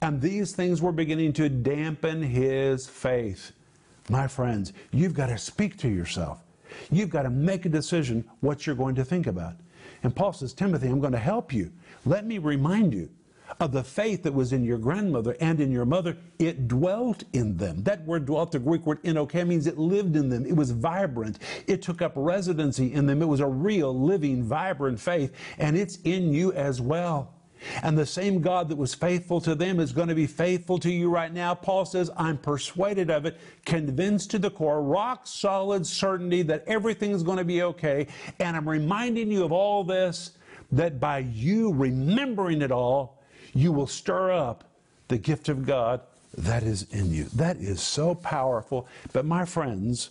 And 0.00 0.20
these 0.20 0.52
things 0.52 0.80
were 0.80 0.92
beginning 0.92 1.34
to 1.34 1.50
dampen 1.50 2.22
his 2.22 2.88
faith. 2.88 3.52
My 4.08 4.26
friends, 4.26 4.72
you've 4.92 5.14
got 5.14 5.26
to 5.26 5.36
speak 5.36 5.76
to 5.78 5.88
yourself. 5.88 6.42
You've 6.90 7.10
got 7.10 7.22
to 7.22 7.30
make 7.30 7.66
a 7.66 7.68
decision 7.68 8.24
what 8.40 8.66
you're 8.66 8.76
going 8.76 8.94
to 8.94 9.04
think 9.04 9.26
about. 9.26 9.56
And 10.02 10.14
Paul 10.14 10.32
says, 10.32 10.54
Timothy, 10.54 10.88
I'm 10.88 11.00
going 11.00 11.12
to 11.12 11.18
help 11.18 11.52
you. 11.52 11.70
Let 12.06 12.24
me 12.24 12.38
remind 12.38 12.94
you 12.94 13.10
of 13.60 13.72
the 13.72 13.82
faith 13.82 14.22
that 14.22 14.34
was 14.34 14.52
in 14.52 14.64
your 14.64 14.78
grandmother 14.78 15.36
and 15.40 15.60
in 15.60 15.70
your 15.70 15.84
mother, 15.84 16.16
it 16.38 16.68
dwelt 16.68 17.24
in 17.32 17.56
them. 17.56 17.82
That 17.84 18.04
word 18.04 18.26
dwelt, 18.26 18.52
the 18.52 18.58
Greek 18.58 18.86
word 18.86 18.98
enoke, 19.02 19.34
means 19.34 19.66
it 19.66 19.78
lived 19.78 20.16
in 20.16 20.28
them. 20.28 20.46
It 20.46 20.56
was 20.56 20.70
vibrant. 20.70 21.38
It 21.66 21.82
took 21.82 22.02
up 22.02 22.12
residency 22.14 22.92
in 22.92 23.06
them. 23.06 23.22
It 23.22 23.26
was 23.26 23.40
a 23.40 23.46
real, 23.46 23.98
living, 23.98 24.42
vibrant 24.44 25.00
faith, 25.00 25.32
and 25.58 25.76
it's 25.76 25.98
in 26.04 26.32
you 26.32 26.52
as 26.52 26.80
well. 26.80 27.34
And 27.82 27.98
the 27.98 28.06
same 28.06 28.40
God 28.40 28.68
that 28.68 28.76
was 28.76 28.94
faithful 28.94 29.40
to 29.40 29.54
them 29.54 29.80
is 29.80 29.92
going 29.92 30.08
to 30.08 30.14
be 30.14 30.26
faithful 30.26 30.78
to 30.78 30.90
you 30.90 31.10
right 31.10 31.32
now. 31.32 31.54
Paul 31.54 31.84
says, 31.84 32.10
I'm 32.16 32.38
persuaded 32.38 33.10
of 33.10 33.26
it, 33.26 33.38
convinced 33.64 34.30
to 34.32 34.38
the 34.38 34.50
core, 34.50 34.82
rock 34.82 35.26
solid 35.26 35.86
certainty 35.86 36.42
that 36.42 36.64
everything's 36.66 37.22
going 37.22 37.38
to 37.38 37.44
be 37.44 37.62
okay. 37.62 38.06
And 38.38 38.56
I'm 38.56 38.68
reminding 38.68 39.30
you 39.32 39.44
of 39.44 39.52
all 39.52 39.82
this, 39.82 40.32
that 40.70 41.00
by 41.00 41.18
you 41.18 41.72
remembering 41.72 42.62
it 42.62 42.70
all, 42.70 43.17
you 43.58 43.72
will 43.72 43.88
stir 43.88 44.30
up 44.30 44.64
the 45.08 45.18
gift 45.18 45.48
of 45.48 45.66
God 45.66 46.00
that 46.36 46.62
is 46.62 46.86
in 46.92 47.12
you. 47.12 47.24
That 47.34 47.56
is 47.56 47.80
so 47.80 48.14
powerful. 48.14 48.86
But 49.12 49.24
my 49.24 49.44
friends, 49.44 50.10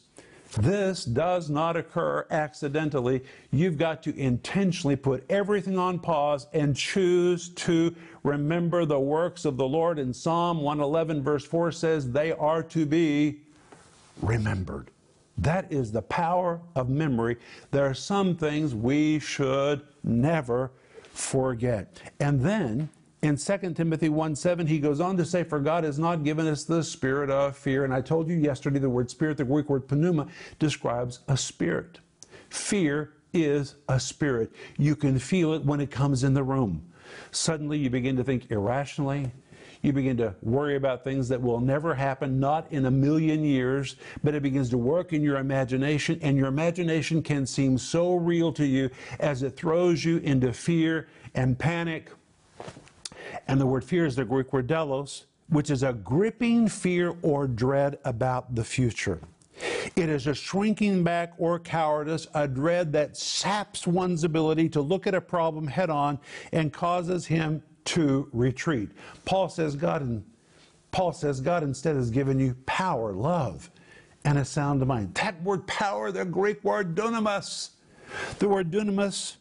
this 0.59 1.05
does 1.05 1.49
not 1.49 1.77
occur 1.77 2.25
accidentally. 2.29 3.23
You've 3.51 3.77
got 3.77 4.03
to 4.03 4.17
intentionally 4.17 4.97
put 4.97 5.23
everything 5.29 5.77
on 5.77 5.99
pause 5.99 6.47
and 6.51 6.75
choose 6.75 7.49
to 7.49 7.95
remember 8.23 8.83
the 8.83 8.99
works 8.99 9.45
of 9.45 9.55
the 9.55 9.67
Lord. 9.67 9.97
In 9.97 10.13
Psalm 10.13 10.61
111, 10.61 11.23
verse 11.23 11.45
4 11.45 11.71
says, 11.71 12.11
They 12.11 12.33
are 12.33 12.63
to 12.63 12.85
be 12.85 13.41
remembered. 14.21 14.91
That 15.37 15.71
is 15.71 15.93
the 15.93 16.01
power 16.01 16.59
of 16.75 16.89
memory. 16.89 17.37
There 17.71 17.85
are 17.85 17.93
some 17.93 18.35
things 18.35 18.75
we 18.75 19.19
should 19.19 19.83
never 20.03 20.71
forget. 21.13 22.01
And 22.19 22.41
then 22.41 22.89
in 23.21 23.35
2 23.35 23.73
Timothy 23.73 24.09
1 24.09 24.35
7, 24.35 24.67
he 24.67 24.79
goes 24.79 24.99
on 24.99 25.17
to 25.17 25.25
say, 25.25 25.43
For 25.43 25.59
God 25.59 25.83
has 25.83 25.97
not 25.97 26.23
given 26.23 26.47
us 26.47 26.63
the 26.63 26.83
spirit 26.83 27.29
of 27.29 27.57
fear. 27.57 27.83
And 27.83 27.93
I 27.93 28.01
told 28.01 28.29
you 28.29 28.35
yesterday 28.35 28.79
the 28.79 28.89
word 28.89 29.09
spirit, 29.09 29.37
the 29.37 29.45
Greek 29.45 29.69
word 29.69 29.89
pneuma, 29.91 30.27
describes 30.59 31.21
a 31.27 31.35
spirit. 31.35 31.99
Fear 32.49 33.13
is 33.33 33.75
a 33.89 33.99
spirit. 33.99 34.51
You 34.77 34.95
can 34.95 35.17
feel 35.17 35.53
it 35.53 35.65
when 35.65 35.81
it 35.81 35.89
comes 35.89 36.23
in 36.23 36.33
the 36.33 36.43
room. 36.43 36.91
Suddenly 37.31 37.79
you 37.79 37.89
begin 37.89 38.15
to 38.17 38.23
think 38.23 38.51
irrationally. 38.51 39.31
You 39.81 39.93
begin 39.93 40.17
to 40.17 40.35
worry 40.41 40.75
about 40.75 41.03
things 41.03 41.29
that 41.29 41.41
will 41.41 41.59
never 41.59 41.93
happen, 41.93 42.39
not 42.39 42.71
in 42.71 42.85
a 42.85 42.91
million 42.91 43.43
years, 43.43 43.95
but 44.23 44.33
it 44.33 44.41
begins 44.41 44.69
to 44.71 44.77
work 44.77 45.13
in 45.13 45.21
your 45.21 45.37
imagination, 45.37 46.19
and 46.21 46.35
your 46.35 46.47
imagination 46.47 47.21
can 47.21 47.45
seem 47.45 47.77
so 47.77 48.15
real 48.15 48.51
to 48.53 48.65
you 48.65 48.89
as 49.19 49.43
it 49.43 49.55
throws 49.55 50.03
you 50.03 50.17
into 50.17 50.51
fear 50.51 51.07
and 51.35 51.57
panic 51.59 52.09
and 53.47 53.59
the 53.59 53.65
word 53.65 53.83
fear 53.83 54.05
is 54.05 54.15
the 54.15 54.25
Greek 54.25 54.53
word 54.53 54.67
deilos, 54.67 55.25
which 55.49 55.69
is 55.69 55.83
a 55.83 55.93
gripping 55.93 56.67
fear 56.67 57.15
or 57.21 57.47
dread 57.47 57.99
about 58.03 58.55
the 58.55 58.63
future. 58.63 59.21
It 59.95 60.09
is 60.09 60.27
a 60.27 60.35
shrinking 60.35 61.03
back 61.03 61.33
or 61.37 61.59
cowardice, 61.59 62.27
a 62.35 62.47
dread 62.47 62.93
that 62.93 63.17
saps 63.17 63.87
one's 63.87 64.23
ability 64.23 64.69
to 64.69 64.81
look 64.81 65.07
at 65.07 65.15
a 65.15 65.21
problem 65.21 65.67
head 65.67 65.89
on 65.89 66.19
and 66.51 66.71
causes 66.71 67.25
him 67.25 67.63
to 67.85 68.29
retreat. 68.33 68.89
Paul 69.25 69.49
says 69.49 69.75
God 69.75 70.23
Paul 70.91 71.11
says 71.11 71.41
God 71.41 71.63
instead 71.63 71.95
has 71.95 72.09
given 72.09 72.39
you 72.39 72.55
power, 72.65 73.13
love, 73.13 73.69
and 74.25 74.37
a 74.37 74.45
sound 74.45 74.85
mind. 74.85 75.13
That 75.15 75.41
word 75.43 75.67
power, 75.67 76.11
the 76.11 76.25
Greek 76.25 76.63
word 76.63 76.95
dunamis. 76.95 77.71
The 78.39 78.47
word 78.47 78.71
dunamis 78.71 79.35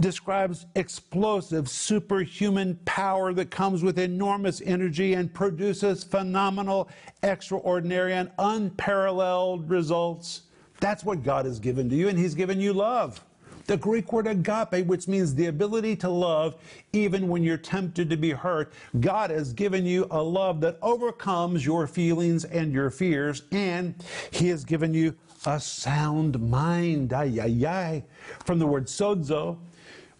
describes 0.00 0.66
explosive, 0.74 1.68
superhuman 1.68 2.78
power 2.84 3.32
that 3.32 3.50
comes 3.50 3.82
with 3.82 3.98
enormous 3.98 4.60
energy 4.64 5.14
and 5.14 5.32
produces 5.32 6.04
phenomenal, 6.04 6.88
extraordinary, 7.22 8.14
and 8.14 8.30
unparalleled 8.38 9.68
results. 9.68 10.42
That's 10.80 11.04
what 11.04 11.22
God 11.22 11.44
has 11.44 11.58
given 11.58 11.88
to 11.90 11.96
you, 11.96 12.08
and 12.08 12.18
He's 12.18 12.34
given 12.34 12.60
you 12.60 12.72
love. 12.72 13.24
The 13.66 13.76
Greek 13.76 14.12
word 14.12 14.26
agape, 14.26 14.86
which 14.86 15.06
means 15.06 15.34
the 15.34 15.46
ability 15.46 15.94
to 15.96 16.08
love 16.08 16.56
even 16.92 17.28
when 17.28 17.44
you're 17.44 17.56
tempted 17.56 18.10
to 18.10 18.16
be 18.16 18.30
hurt. 18.30 18.72
God 18.98 19.30
has 19.30 19.52
given 19.52 19.86
you 19.86 20.08
a 20.10 20.20
love 20.20 20.60
that 20.62 20.76
overcomes 20.82 21.64
your 21.64 21.86
feelings 21.86 22.44
and 22.44 22.72
your 22.72 22.90
fears, 22.90 23.42
and 23.52 23.94
He 24.32 24.48
has 24.48 24.64
given 24.64 24.92
you 24.92 25.14
a 25.46 25.60
sound 25.60 26.40
mind. 26.40 27.12
Ay, 27.12 27.38
ay, 27.42 27.66
ay. 27.66 28.04
From 28.44 28.58
the 28.58 28.66
word 28.66 28.86
sozo, 28.86 29.58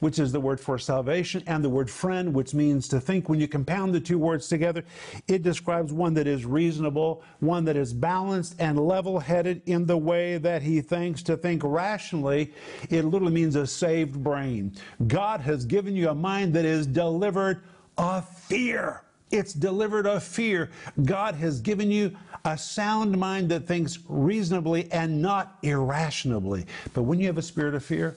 which 0.00 0.18
is 0.18 0.32
the 0.32 0.40
word 0.40 0.58
for 0.58 0.78
salvation, 0.78 1.42
and 1.46 1.62
the 1.62 1.68
word 1.68 1.88
phren, 1.90 2.32
which 2.32 2.54
means 2.54 2.88
to 2.88 3.00
think. 3.00 3.28
When 3.28 3.38
you 3.38 3.46
compound 3.46 3.94
the 3.94 4.00
two 4.00 4.18
words 4.18 4.48
together, 4.48 4.82
it 5.28 5.42
describes 5.42 5.92
one 5.92 6.14
that 6.14 6.26
is 6.26 6.46
reasonable, 6.46 7.22
one 7.40 7.64
that 7.66 7.76
is 7.76 7.92
balanced 7.92 8.56
and 8.58 8.78
level 8.78 9.18
headed 9.18 9.62
in 9.66 9.86
the 9.86 9.98
way 9.98 10.38
that 10.38 10.62
he 10.62 10.80
thinks. 10.80 11.22
To 11.24 11.36
think 11.36 11.62
rationally, 11.62 12.52
it 12.88 13.04
literally 13.04 13.34
means 13.34 13.56
a 13.56 13.66
saved 13.66 14.22
brain. 14.24 14.74
God 15.06 15.40
has 15.42 15.66
given 15.66 15.94
you 15.94 16.08
a 16.08 16.14
mind 16.14 16.54
that 16.54 16.64
is 16.64 16.86
delivered 16.86 17.62
of 17.98 18.26
fear. 18.26 19.02
It's 19.30 19.52
delivered 19.52 20.06
of 20.06 20.22
fear. 20.22 20.70
God 21.04 21.36
has 21.36 21.60
given 21.60 21.90
you 21.90 22.16
a 22.44 22.58
sound 22.58 23.16
mind 23.16 23.48
that 23.50 23.66
thinks 23.66 23.98
reasonably 24.08 24.90
and 24.90 25.22
not 25.22 25.58
irrationally. 25.62 26.66
But 26.94 27.02
when 27.02 27.20
you 27.20 27.26
have 27.26 27.38
a 27.38 27.42
spirit 27.42 27.74
of 27.74 27.84
fear, 27.84 28.16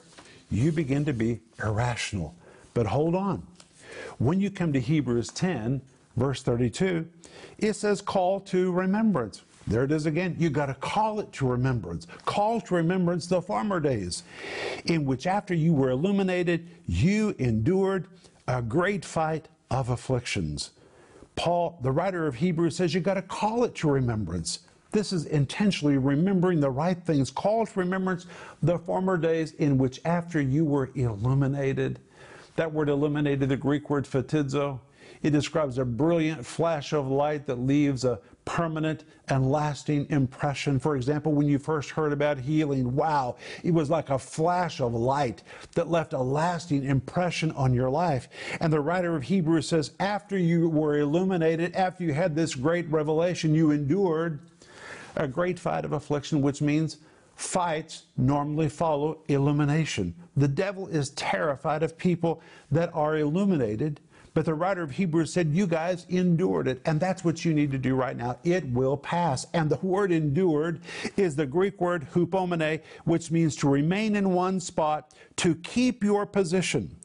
you 0.50 0.72
begin 0.72 1.04
to 1.04 1.12
be 1.12 1.40
irrational. 1.62 2.34
But 2.74 2.86
hold 2.86 3.14
on. 3.14 3.46
When 4.18 4.40
you 4.40 4.50
come 4.50 4.72
to 4.72 4.80
Hebrews 4.80 5.28
10, 5.28 5.80
verse 6.16 6.42
32, 6.42 7.06
it 7.58 7.74
says, 7.74 8.00
call 8.00 8.40
to 8.40 8.72
remembrance. 8.72 9.42
There 9.66 9.84
it 9.84 9.92
is 9.92 10.06
again. 10.06 10.36
You 10.38 10.50
got 10.50 10.66
to 10.66 10.74
call 10.74 11.20
it 11.20 11.32
to 11.34 11.46
remembrance. 11.46 12.06
Call 12.26 12.60
to 12.62 12.74
remembrance 12.74 13.26
the 13.26 13.40
former 13.40 13.80
days, 13.80 14.24
in 14.86 15.04
which 15.04 15.26
after 15.26 15.54
you 15.54 15.72
were 15.72 15.90
illuminated, 15.90 16.68
you 16.86 17.34
endured 17.38 18.06
a 18.46 18.60
great 18.60 19.04
fight 19.04 19.48
of 19.70 19.88
afflictions 19.88 20.70
Paul, 21.36 21.78
the 21.82 21.90
writer 21.90 22.26
of 22.26 22.36
Hebrews, 22.36 22.76
says 22.76 22.94
you've 22.94 23.04
got 23.04 23.14
to 23.14 23.22
call 23.22 23.64
it 23.64 23.74
to 23.76 23.90
remembrance. 23.90 24.60
This 24.92 25.12
is 25.12 25.26
intentionally 25.26 25.98
remembering 25.98 26.60
the 26.60 26.70
right 26.70 26.96
things. 27.04 27.30
Call 27.30 27.66
to 27.66 27.80
remembrance 27.80 28.26
the 28.62 28.78
former 28.78 29.16
days 29.16 29.52
in 29.54 29.76
which, 29.76 30.00
after 30.04 30.40
you 30.40 30.64
were 30.64 30.90
illuminated, 30.94 31.98
that 32.56 32.72
word 32.72 32.88
illuminated, 32.88 33.48
the 33.48 33.56
Greek 33.56 33.90
word 33.90 34.04
photizo, 34.04 34.78
it 35.22 35.30
describes 35.30 35.78
a 35.78 35.84
brilliant 35.84 36.46
flash 36.46 36.92
of 36.92 37.08
light 37.08 37.46
that 37.46 37.58
leaves 37.58 38.04
a 38.04 38.20
permanent 38.44 39.04
and 39.28 39.50
lasting 39.50 40.06
impression. 40.10 40.78
For 40.78 40.96
example, 40.96 41.32
when 41.32 41.48
you 41.48 41.58
first 41.58 41.90
heard 41.90 42.12
about 42.12 42.38
healing, 42.38 42.94
wow, 42.94 43.36
it 43.62 43.72
was 43.72 43.88
like 43.88 44.10
a 44.10 44.18
flash 44.18 44.80
of 44.80 44.94
light 44.94 45.42
that 45.74 45.88
left 45.88 46.12
a 46.12 46.18
lasting 46.20 46.84
impression 46.84 47.50
on 47.52 47.72
your 47.72 47.90
life. 47.90 48.28
And 48.60 48.72
the 48.72 48.80
writer 48.80 49.16
of 49.16 49.22
Hebrews 49.22 49.68
says, 49.68 49.92
after 49.98 50.36
you 50.36 50.68
were 50.68 50.98
illuminated, 50.98 51.74
after 51.74 52.04
you 52.04 52.12
had 52.12 52.36
this 52.36 52.54
great 52.54 52.88
revelation, 52.90 53.54
you 53.54 53.70
endured 53.70 54.40
a 55.16 55.26
great 55.26 55.58
fight 55.58 55.84
of 55.84 55.92
affliction, 55.92 56.42
which 56.42 56.60
means 56.60 56.98
fights 57.36 58.04
normally 58.16 58.68
follow 58.68 59.18
illumination. 59.28 60.14
The 60.36 60.48
devil 60.48 60.86
is 60.88 61.10
terrified 61.10 61.82
of 61.82 61.96
people 61.98 62.42
that 62.70 62.94
are 62.94 63.16
illuminated 63.16 64.00
but 64.34 64.44
the 64.44 64.54
writer 64.54 64.82
of 64.82 64.90
Hebrews 64.90 65.32
said, 65.32 65.54
You 65.54 65.66
guys 65.66 66.06
endured 66.08 66.68
it. 66.68 66.82
And 66.84 67.00
that's 67.00 67.24
what 67.24 67.44
you 67.44 67.54
need 67.54 67.70
to 67.70 67.78
do 67.78 67.94
right 67.94 68.16
now. 68.16 68.36
It 68.42 68.68
will 68.68 68.96
pass. 68.96 69.46
And 69.54 69.70
the 69.70 69.76
word 69.76 70.12
endured 70.12 70.80
is 71.16 71.36
the 71.36 71.46
Greek 71.46 71.80
word 71.80 72.08
hupomene, 72.12 72.80
which 73.04 73.30
means 73.30 73.54
to 73.56 73.68
remain 73.68 74.16
in 74.16 74.32
one 74.32 74.58
spot, 74.60 75.14
to 75.36 75.54
keep 75.54 76.02
your 76.02 76.26
position 76.26 76.96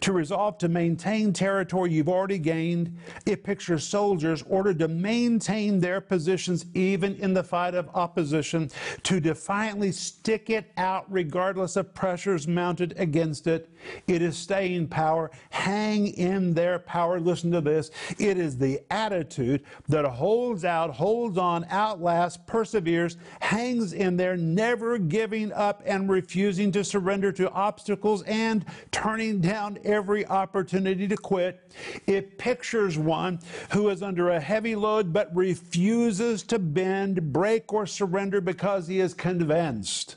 to 0.00 0.12
resolve 0.12 0.58
to 0.58 0.68
maintain 0.68 1.32
territory 1.32 1.92
you've 1.92 2.08
already 2.08 2.38
gained. 2.38 2.96
It 3.26 3.44
pictures 3.44 3.84
soldiers 3.86 4.42
ordered 4.48 4.78
to 4.80 4.88
maintain 4.88 5.80
their 5.80 6.00
positions 6.00 6.66
even 6.74 7.16
in 7.16 7.34
the 7.34 7.44
fight 7.44 7.74
of 7.74 7.88
opposition, 7.94 8.70
to 9.04 9.20
defiantly 9.20 9.92
stick 9.92 10.50
it 10.50 10.70
out 10.76 11.06
regardless 11.10 11.76
of 11.76 11.94
pressures 11.94 12.48
mounted 12.48 12.94
against 12.98 13.46
it. 13.46 13.68
It 14.06 14.22
is 14.22 14.36
staying 14.36 14.88
power. 14.88 15.30
Hang 15.50 16.08
in 16.08 16.54
their 16.54 16.78
power. 16.78 17.20
Listen 17.20 17.50
to 17.52 17.60
this. 17.60 17.90
It 18.18 18.38
is 18.38 18.58
the 18.58 18.80
attitude 18.90 19.62
that 19.88 20.04
holds 20.04 20.64
out, 20.64 20.90
holds 20.90 21.38
on, 21.38 21.66
outlasts, 21.70 22.38
perseveres, 22.46 23.16
hangs 23.40 23.92
in 23.92 24.16
there, 24.16 24.36
never 24.36 24.98
giving 24.98 25.52
up 25.52 25.82
and 25.84 26.08
refusing 26.08 26.72
to 26.72 26.84
surrender 26.84 27.32
to 27.32 27.50
obstacles 27.50 28.22
and 28.22 28.64
turning 28.90 29.40
down 29.40 29.61
every 29.84 30.26
opportunity 30.26 31.06
to 31.08 31.16
quit. 31.16 31.60
It 32.06 32.38
pictures 32.38 32.98
one 32.98 33.40
who 33.70 33.88
is 33.88 34.02
under 34.02 34.30
a 34.30 34.40
heavy 34.40 34.74
load 34.76 35.12
but 35.12 35.34
refuses 35.34 36.42
to 36.44 36.58
bend, 36.58 37.32
break, 37.32 37.72
or 37.72 37.86
surrender 37.86 38.40
because 38.40 38.88
he 38.88 39.00
is 39.00 39.14
convinced 39.14 40.16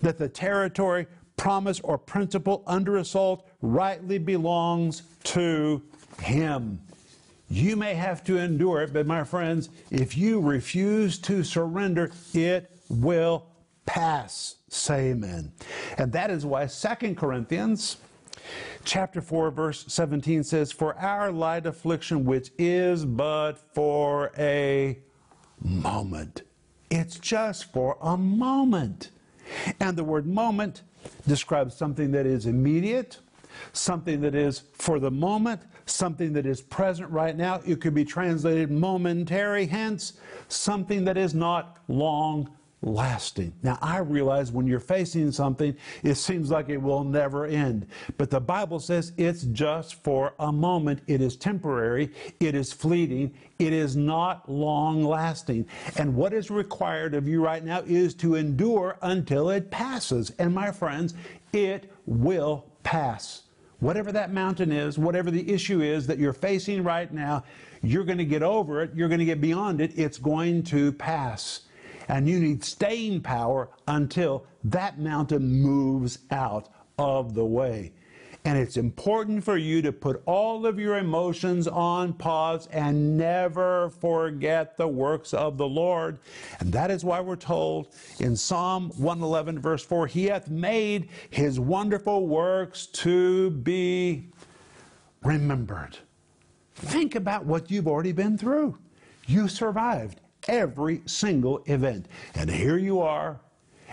that 0.00 0.18
the 0.18 0.28
territory, 0.28 1.06
promise, 1.36 1.80
or 1.80 1.98
principle 1.98 2.62
under 2.66 2.98
assault 2.98 3.48
rightly 3.62 4.18
belongs 4.18 5.02
to 5.24 5.82
Him. 6.20 6.80
You 7.48 7.76
may 7.76 7.94
have 7.94 8.24
to 8.24 8.38
endure 8.38 8.82
it, 8.82 8.92
but 8.92 9.06
my 9.06 9.24
friends, 9.24 9.68
if 9.90 10.16
you 10.16 10.40
refuse 10.40 11.18
to 11.18 11.44
surrender, 11.44 12.10
it 12.32 12.70
will 12.88 13.46
pass. 13.84 14.56
Say 14.68 15.10
amen. 15.10 15.52
And 15.98 16.12
that 16.12 16.30
is 16.30 16.46
why 16.46 16.66
Second 16.66 17.16
Corinthians 17.16 17.98
chapter 18.84 19.20
4 19.20 19.50
verse 19.50 19.84
17 19.88 20.44
says, 20.44 20.72
"For 20.72 20.98
our 20.98 21.30
light 21.30 21.66
affliction 21.66 22.24
which 22.24 22.50
is 22.58 23.04
but 23.04 23.58
for 23.74 24.32
a 24.38 24.98
moment." 25.60 26.42
It's 26.90 27.18
just 27.18 27.72
for 27.72 27.96
a 28.02 28.16
moment. 28.16 29.10
And 29.80 29.96
the 29.96 30.04
word 30.04 30.26
moment 30.26 30.82
describes 31.26 31.74
something 31.74 32.10
that 32.12 32.26
is 32.26 32.46
immediate, 32.46 33.18
something 33.72 34.20
that 34.20 34.34
is 34.34 34.62
for 34.74 34.98
the 34.98 35.10
moment, 35.10 35.62
something 35.86 36.32
that 36.34 36.46
is 36.46 36.60
present 36.60 37.10
right 37.10 37.36
now. 37.36 37.60
It 37.66 37.80
could 37.80 37.94
be 37.94 38.04
translated 38.04 38.70
momentary, 38.70 39.66
hence, 39.66 40.14
something 40.48 41.04
that 41.04 41.16
is 41.16 41.34
not 41.34 41.78
long 41.88 42.50
lasting. 42.82 43.52
Now, 43.62 43.78
I 43.80 43.98
realize 43.98 44.50
when 44.50 44.66
you're 44.66 44.80
facing 44.80 45.30
something, 45.32 45.76
it 46.02 46.16
seems 46.16 46.50
like 46.50 46.68
it 46.68 46.76
will 46.76 47.04
never 47.04 47.46
end. 47.46 47.86
But 48.18 48.30
the 48.30 48.40
Bible 48.40 48.80
says 48.80 49.12
it's 49.16 49.42
just 49.44 50.02
for 50.02 50.34
a 50.38 50.52
moment. 50.52 51.00
It 51.06 51.20
is 51.20 51.36
temporary, 51.36 52.12
it 52.40 52.54
is 52.54 52.72
fleeting, 52.72 53.34
it 53.58 53.72
is 53.72 53.96
not 53.96 54.50
long 54.50 55.04
lasting. 55.04 55.66
And 55.96 56.16
what 56.16 56.32
is 56.32 56.50
required 56.50 57.14
of 57.14 57.28
you 57.28 57.42
right 57.42 57.64
now 57.64 57.82
is 57.86 58.14
to 58.16 58.34
endure 58.34 58.98
until 59.02 59.50
it 59.50 59.70
passes. 59.70 60.30
And 60.38 60.54
my 60.54 60.72
friends, 60.72 61.14
it 61.52 61.92
will 62.06 62.66
pass. 62.82 63.42
Whatever 63.78 64.12
that 64.12 64.32
mountain 64.32 64.70
is, 64.70 64.98
whatever 64.98 65.30
the 65.30 65.52
issue 65.52 65.82
is 65.82 66.06
that 66.06 66.18
you're 66.18 66.32
facing 66.32 66.84
right 66.84 67.12
now, 67.12 67.42
you're 67.82 68.04
going 68.04 68.18
to 68.18 68.24
get 68.24 68.42
over 68.42 68.82
it, 68.82 68.90
you're 68.94 69.08
going 69.08 69.18
to 69.18 69.24
get 69.24 69.40
beyond 69.40 69.80
it, 69.80 69.92
it's 69.96 70.18
going 70.18 70.62
to 70.64 70.92
pass. 70.92 71.62
And 72.12 72.28
you 72.28 72.38
need 72.40 72.62
staying 72.62 73.22
power 73.22 73.70
until 73.88 74.44
that 74.64 74.98
mountain 74.98 75.50
moves 75.50 76.18
out 76.30 76.68
of 76.98 77.32
the 77.32 77.46
way. 77.46 77.94
And 78.44 78.58
it's 78.58 78.76
important 78.76 79.42
for 79.42 79.56
you 79.56 79.80
to 79.80 79.92
put 79.92 80.22
all 80.26 80.66
of 80.66 80.78
your 80.78 80.98
emotions 80.98 81.66
on 81.66 82.12
pause 82.12 82.66
and 82.66 83.16
never 83.16 83.88
forget 83.88 84.76
the 84.76 84.86
works 84.86 85.32
of 85.32 85.56
the 85.56 85.66
Lord. 85.66 86.18
And 86.60 86.70
that 86.74 86.90
is 86.90 87.02
why 87.02 87.18
we're 87.20 87.34
told 87.34 87.94
in 88.18 88.36
Psalm 88.36 88.90
111, 88.98 89.58
verse 89.58 89.82
4 89.82 90.06
He 90.06 90.26
hath 90.26 90.50
made 90.50 91.08
His 91.30 91.58
wonderful 91.58 92.26
works 92.26 92.88
to 92.88 93.52
be 93.52 94.26
remembered. 95.22 95.96
Think 96.74 97.14
about 97.14 97.46
what 97.46 97.70
you've 97.70 97.88
already 97.88 98.12
been 98.12 98.36
through. 98.36 98.76
You 99.26 99.48
survived 99.48 100.20
every 100.48 101.02
single 101.06 101.62
event. 101.66 102.06
And 102.34 102.50
here 102.50 102.78
you 102.78 103.00
are. 103.00 103.40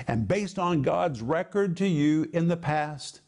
And 0.07 0.27
based 0.27 0.57
on 0.57 0.81
God's 0.81 1.21
record 1.21 1.75
to 1.77 1.87
you 1.87 2.29
in 2.33 2.47
the 2.47 2.57
past, 2.57 3.21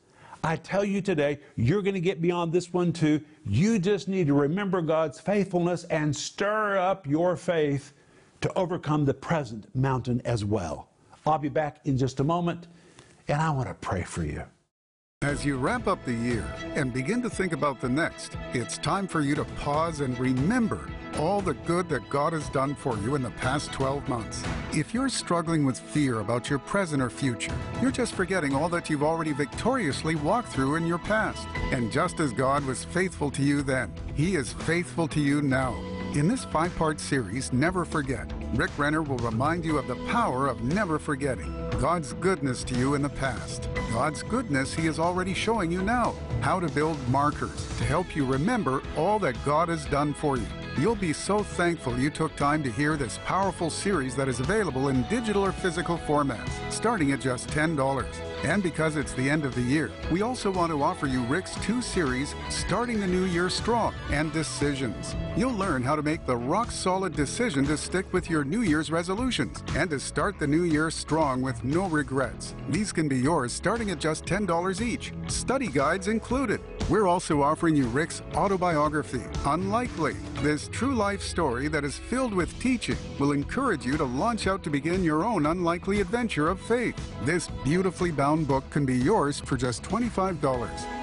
I 0.43 0.55
tell 0.55 0.83
you 0.83 1.01
today, 1.01 1.39
you're 1.55 1.81
going 1.81 1.93
to 1.93 2.01
get 2.01 2.21
beyond 2.21 2.51
this 2.51 2.73
one 2.73 2.91
too. 2.91 3.21
You 3.45 3.77
just 3.77 4.07
need 4.07 4.27
to 4.27 4.33
remember 4.33 4.81
God's 4.81 5.19
faithfulness 5.19 5.83
and 5.85 6.15
stir 6.15 6.77
up 6.77 7.05
your 7.05 7.35
faith 7.35 7.93
to 8.41 8.51
overcome 8.57 9.05
the 9.05 9.13
present 9.13 9.67
mountain 9.75 10.21
as 10.25 10.43
well. 10.43 10.89
I'll 11.27 11.37
be 11.37 11.49
back 11.49 11.81
in 11.85 11.97
just 11.97 12.19
a 12.19 12.23
moment, 12.23 12.67
and 13.27 13.39
I 13.39 13.51
want 13.51 13.67
to 13.67 13.75
pray 13.75 14.01
for 14.01 14.23
you. 14.23 14.43
As 15.23 15.45
you 15.45 15.57
wrap 15.57 15.85
up 15.85 16.03
the 16.03 16.15
year 16.15 16.43
and 16.73 16.91
begin 16.91 17.21
to 17.21 17.29
think 17.29 17.53
about 17.53 17.79
the 17.79 17.87
next, 17.87 18.37
it's 18.53 18.79
time 18.79 19.07
for 19.07 19.21
you 19.21 19.35
to 19.35 19.45
pause 19.45 19.99
and 19.99 20.17
remember 20.17 20.89
all 21.19 21.41
the 21.41 21.53
good 21.53 21.87
that 21.89 22.09
God 22.09 22.33
has 22.33 22.49
done 22.49 22.73
for 22.73 22.97
you 22.97 23.13
in 23.13 23.21
the 23.21 23.29
past 23.29 23.71
12 23.71 24.09
months. 24.09 24.43
If 24.73 24.95
you're 24.95 25.09
struggling 25.09 25.63
with 25.63 25.79
fear 25.79 26.21
about 26.21 26.49
your 26.49 26.57
present 26.57 27.03
or 27.03 27.11
future, 27.11 27.55
you're 27.83 27.91
just 27.91 28.15
forgetting 28.15 28.55
all 28.55 28.67
that 28.69 28.89
you've 28.89 29.03
already 29.03 29.31
victoriously 29.31 30.15
walked 30.15 30.47
through 30.47 30.73
in 30.73 30.87
your 30.87 30.97
past. 30.97 31.47
And 31.71 31.91
just 31.91 32.19
as 32.19 32.33
God 32.33 32.65
was 32.65 32.83
faithful 32.83 33.29
to 33.29 33.43
you 33.43 33.61
then, 33.61 33.93
He 34.15 34.33
is 34.33 34.53
faithful 34.53 35.07
to 35.09 35.19
you 35.19 35.43
now. 35.43 35.79
In 36.13 36.27
this 36.27 36.43
five 36.43 36.75
part 36.75 36.99
series, 36.99 37.53
Never 37.53 37.85
Forget, 37.85 38.29
Rick 38.55 38.71
Renner 38.77 39.01
will 39.01 39.17
remind 39.19 39.63
you 39.63 39.77
of 39.77 39.87
the 39.87 39.95
power 40.07 40.47
of 40.47 40.61
never 40.61 40.99
forgetting 40.99 41.55
God's 41.79 42.11
goodness 42.11 42.65
to 42.65 42.75
you 42.75 42.95
in 42.95 43.01
the 43.01 43.07
past, 43.07 43.69
God's 43.93 44.21
goodness 44.21 44.73
He 44.73 44.87
is 44.87 44.99
already 44.99 45.33
showing 45.33 45.71
you 45.71 45.81
now, 45.81 46.13
how 46.41 46.59
to 46.59 46.67
build 46.67 46.97
markers 47.07 47.65
to 47.77 47.85
help 47.85 48.13
you 48.13 48.25
remember 48.25 48.83
all 48.97 49.19
that 49.19 49.37
God 49.45 49.69
has 49.69 49.85
done 49.85 50.13
for 50.13 50.35
you. 50.35 50.45
You'll 50.77 50.95
be 50.95 51.13
so 51.13 51.43
thankful 51.43 51.97
you 51.97 52.09
took 52.09 52.35
time 52.35 52.61
to 52.63 52.71
hear 52.71 52.97
this 52.97 53.17
powerful 53.23 53.69
series 53.69 54.13
that 54.17 54.27
is 54.27 54.41
available 54.41 54.89
in 54.89 55.03
digital 55.03 55.45
or 55.45 55.53
physical 55.53 55.97
formats, 55.97 56.51
starting 56.69 57.13
at 57.13 57.21
just 57.21 57.47
$10. 57.51 58.30
And 58.43 58.63
because 58.63 58.95
it's 58.95 59.13
the 59.13 59.29
end 59.29 59.45
of 59.45 59.53
the 59.53 59.61
year, 59.61 59.91
we 60.11 60.23
also 60.23 60.49
want 60.49 60.71
to 60.71 60.81
offer 60.81 61.05
you 61.05 61.21
Rick's 61.25 61.55
two 61.63 61.79
series, 61.81 62.33
Starting 62.49 62.99
the 62.99 63.05
New 63.05 63.25
Year 63.25 63.49
Strong 63.49 63.93
and 64.11 64.33
Decisions. 64.33 65.15
You'll 65.37 65.53
learn 65.53 65.83
how 65.83 65.95
to 65.95 66.01
make 66.01 66.25
the 66.25 66.35
rock 66.35 66.71
solid 66.71 67.15
decision 67.15 67.65
to 67.65 67.77
stick 67.77 68.11
with 68.11 68.31
your 68.31 68.43
New 68.43 68.61
Year's 68.61 68.89
resolutions 68.89 69.63
and 69.75 69.91
to 69.91 69.99
start 69.99 70.39
the 70.39 70.47
new 70.47 70.63
year 70.63 70.89
strong 70.89 71.41
with 71.41 71.63
no 71.63 71.87
regrets. 71.87 72.55
These 72.69 72.91
can 72.91 73.07
be 73.07 73.17
yours 73.17 73.53
starting 73.53 73.91
at 73.91 73.99
just 73.99 74.25
$10 74.25 74.81
each, 74.81 75.13
study 75.27 75.67
guides 75.67 76.07
included. 76.07 76.61
We're 76.89 77.07
also 77.07 77.43
offering 77.43 77.75
you 77.75 77.85
Rick's 77.87 78.23
autobiography, 78.33 79.21
Unlikely. 79.45 80.15
This 80.41 80.67
true 80.69 80.95
life 80.95 81.21
story 81.21 81.67
that 81.67 81.83
is 81.83 81.97
filled 81.97 82.33
with 82.33 82.57
teaching 82.59 82.97
will 83.19 83.31
encourage 83.31 83.85
you 83.85 83.97
to 83.97 84.05
launch 84.05 84.47
out 84.47 84.63
to 84.63 84.69
begin 84.69 85.03
your 85.03 85.23
own 85.23 85.45
unlikely 85.45 86.01
adventure 86.01 86.47
of 86.47 86.59
faith. 86.59 86.95
This 87.23 87.47
beautifully 87.63 88.11
bound 88.11 88.30
book 88.39 88.67
can 88.69 88.85
be 88.85 88.97
yours 88.97 89.39
for 89.39 89.57
just 89.57 89.83
$25. 89.83 90.41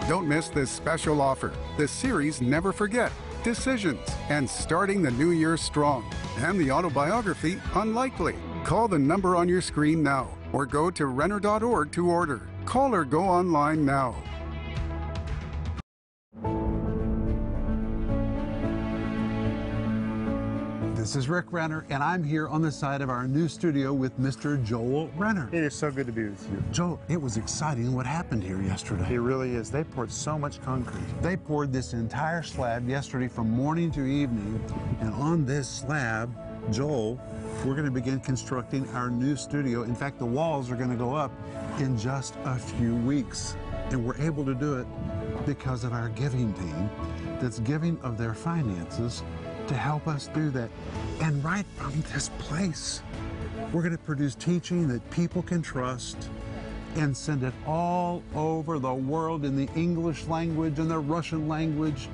Don't 0.08 0.26
miss 0.26 0.48
this 0.48 0.70
special 0.70 1.20
offer. 1.20 1.52
The 1.76 1.86
series 1.86 2.40
Never 2.40 2.72
Forget, 2.72 3.12
Decisions, 3.44 4.08
and 4.30 4.48
Starting 4.48 5.02
the 5.02 5.10
New 5.10 5.30
Year 5.30 5.56
Strong, 5.56 6.04
and 6.38 6.58
the 6.58 6.70
autobiography 6.70 7.60
Unlikely. 7.74 8.34
Call 8.64 8.88
the 8.88 8.98
number 8.98 9.36
on 9.36 9.48
your 9.48 9.60
screen 9.60 10.02
now 10.02 10.28
or 10.52 10.66
go 10.66 10.90
to 10.90 11.06
Renner.org 11.06 11.92
to 11.92 12.10
order. 12.10 12.42
Call 12.64 12.94
or 12.94 13.04
go 13.04 13.22
online 13.22 13.84
now. 13.84 14.16
This 21.08 21.16
is 21.16 21.28
Rick 21.30 21.54
Renner, 21.54 21.86
and 21.88 22.02
I'm 22.02 22.22
here 22.22 22.48
on 22.48 22.60
the 22.60 22.70
side 22.70 23.00
of 23.00 23.08
our 23.08 23.26
new 23.26 23.48
studio 23.48 23.94
with 23.94 24.20
Mr. 24.20 24.62
Joel 24.62 25.08
Renner. 25.16 25.48
It 25.52 25.64
is 25.64 25.74
so 25.74 25.90
good 25.90 26.04
to 26.04 26.12
be 26.12 26.24
with 26.24 26.46
you. 26.52 26.62
Joel, 26.70 27.00
it 27.08 27.18
was 27.18 27.38
exciting 27.38 27.94
what 27.94 28.04
happened 28.04 28.44
here 28.44 28.60
yesterday. 28.60 29.14
It 29.14 29.20
really 29.20 29.54
is. 29.54 29.70
They 29.70 29.84
poured 29.84 30.12
so 30.12 30.38
much 30.38 30.60
concrete. 30.60 31.06
They 31.22 31.34
poured 31.34 31.72
this 31.72 31.94
entire 31.94 32.42
slab 32.42 32.86
yesterday 32.86 33.26
from 33.26 33.48
morning 33.48 33.90
to 33.92 34.02
evening, 34.02 34.62
and 35.00 35.14
on 35.14 35.46
this 35.46 35.66
slab, 35.66 36.30
Joel, 36.70 37.18
we're 37.64 37.72
going 37.72 37.86
to 37.86 37.90
begin 37.90 38.20
constructing 38.20 38.86
our 38.90 39.08
new 39.08 39.34
studio. 39.34 39.84
In 39.84 39.94
fact, 39.94 40.18
the 40.18 40.26
walls 40.26 40.70
are 40.70 40.76
going 40.76 40.90
to 40.90 40.96
go 40.96 41.14
up 41.14 41.32
in 41.78 41.98
just 41.98 42.34
a 42.44 42.58
few 42.58 42.94
weeks, 42.94 43.56
and 43.92 44.04
we're 44.04 44.18
able 44.18 44.44
to 44.44 44.54
do 44.54 44.76
it 44.76 44.86
because 45.46 45.84
of 45.84 45.94
our 45.94 46.10
giving 46.10 46.52
team 46.52 46.90
that's 47.40 47.60
giving 47.60 47.98
of 48.02 48.18
their 48.18 48.34
finances 48.34 49.22
to 49.68 49.74
help 49.74 50.08
us 50.08 50.28
do 50.34 50.50
that. 50.50 50.70
And 51.20 51.42
right 51.44 51.66
from 51.76 52.02
this 52.12 52.30
place, 52.38 53.02
we're 53.72 53.82
going 53.82 53.96
to 53.96 54.02
produce 54.02 54.34
teaching 54.34 54.88
that 54.88 55.08
people 55.10 55.42
can 55.42 55.62
trust 55.62 56.30
and 56.96 57.16
send 57.16 57.42
it 57.42 57.54
all 57.66 58.22
over 58.34 58.78
the 58.78 58.92
world 58.92 59.44
in 59.44 59.56
the 59.56 59.68
English 59.76 60.26
language 60.26 60.78
and 60.78 60.90
the 60.90 60.98
Russian 60.98 61.48
language. 61.48 62.08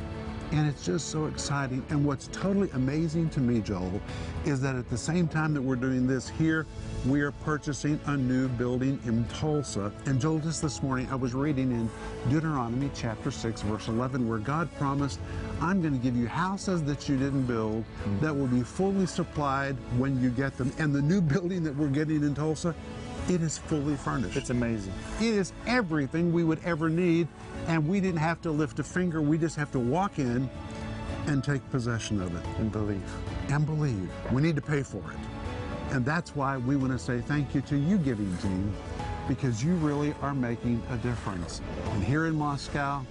And 0.54 0.68
it's 0.68 0.86
just 0.86 1.08
so 1.08 1.26
exciting. 1.26 1.84
And 1.90 2.06
what's 2.06 2.28
totally 2.28 2.70
amazing 2.74 3.28
to 3.30 3.40
me, 3.40 3.58
Joel, 3.58 4.00
is 4.44 4.60
that 4.60 4.76
at 4.76 4.88
the 4.88 4.96
same 4.96 5.26
time 5.26 5.52
that 5.52 5.60
we're 5.60 5.74
doing 5.74 6.06
this 6.06 6.28
here, 6.28 6.64
we 7.08 7.22
are 7.22 7.32
purchasing 7.32 7.98
a 8.06 8.16
new 8.16 8.46
building 8.46 9.00
in 9.04 9.24
Tulsa. 9.24 9.90
And 10.06 10.20
Joel, 10.20 10.38
just 10.38 10.62
this 10.62 10.80
morning, 10.80 11.08
I 11.10 11.16
was 11.16 11.34
reading 11.34 11.72
in 11.72 11.90
Deuteronomy 12.30 12.88
chapter 12.94 13.32
6, 13.32 13.62
verse 13.62 13.88
11, 13.88 14.28
where 14.28 14.38
God 14.38 14.72
promised, 14.76 15.18
I'm 15.60 15.82
going 15.82 15.92
to 15.92 15.98
give 15.98 16.16
you 16.16 16.28
houses 16.28 16.84
that 16.84 17.08
you 17.08 17.16
didn't 17.16 17.46
build 17.46 17.84
mm. 18.04 18.20
that 18.20 18.32
will 18.32 18.46
be 18.46 18.62
fully 18.62 19.06
supplied 19.06 19.74
when 19.98 20.22
you 20.22 20.30
get 20.30 20.56
them. 20.56 20.72
And 20.78 20.94
the 20.94 21.02
new 21.02 21.20
building 21.34 21.64
that 21.64 21.74
we're 21.74 21.88
getting 21.88 22.22
in 22.22 22.32
Tulsa, 22.32 22.76
it 23.29 23.42
is 23.42 23.59
fully 23.59 23.96
furnished. 23.96 24.37
It's 24.37 24.50
amazing. 24.50 24.92
It 25.20 25.35
is 25.35 25.53
everything 25.66 26.33
we 26.33 26.44
would 26.44 26.61
ever 26.64 26.88
need, 26.88 27.29
and 27.66 27.88
we 27.88 28.00
didn't 28.00 28.20
have 28.20 28.40
to 28.42 28.50
lift 28.50 28.79
a 28.79 28.85
finger. 28.85 29.22
We 29.22 29.38
just 29.38 29.57
have 29.57 29.70
to 29.72 29.79
walk 29.79 30.18
in 30.18 30.48
and 31.27 31.42
take 31.42 31.68
possession 31.70 32.20
of 32.20 32.35
it 32.37 32.44
And 32.59 32.70
believe. 32.70 33.03
and 33.48 33.64
believe. 33.64 34.11
We 34.31 34.42
need 34.42 34.57
to 34.57 34.62
pay 34.62 34.83
for 34.83 34.98
it. 34.98 35.92
And 35.94 36.05
that's 36.05 36.35
why 36.37 36.57
we 36.59 36.77
want 36.77 36.92
to 36.92 36.98
say 36.98 37.20
thank 37.20 37.55
you 37.55 37.61
to 37.62 37.77
you, 37.77 37.98
giving 37.98 38.37
team, 38.38 38.74
because 39.29 39.64
you 39.64 39.74
really 39.77 40.14
are 40.20 40.35
making 40.35 40.83
a 40.90 40.96
difference. 40.98 41.62
And 41.92 42.05
here 42.05 42.27
in 42.27 42.35
Moscow, 42.35 43.05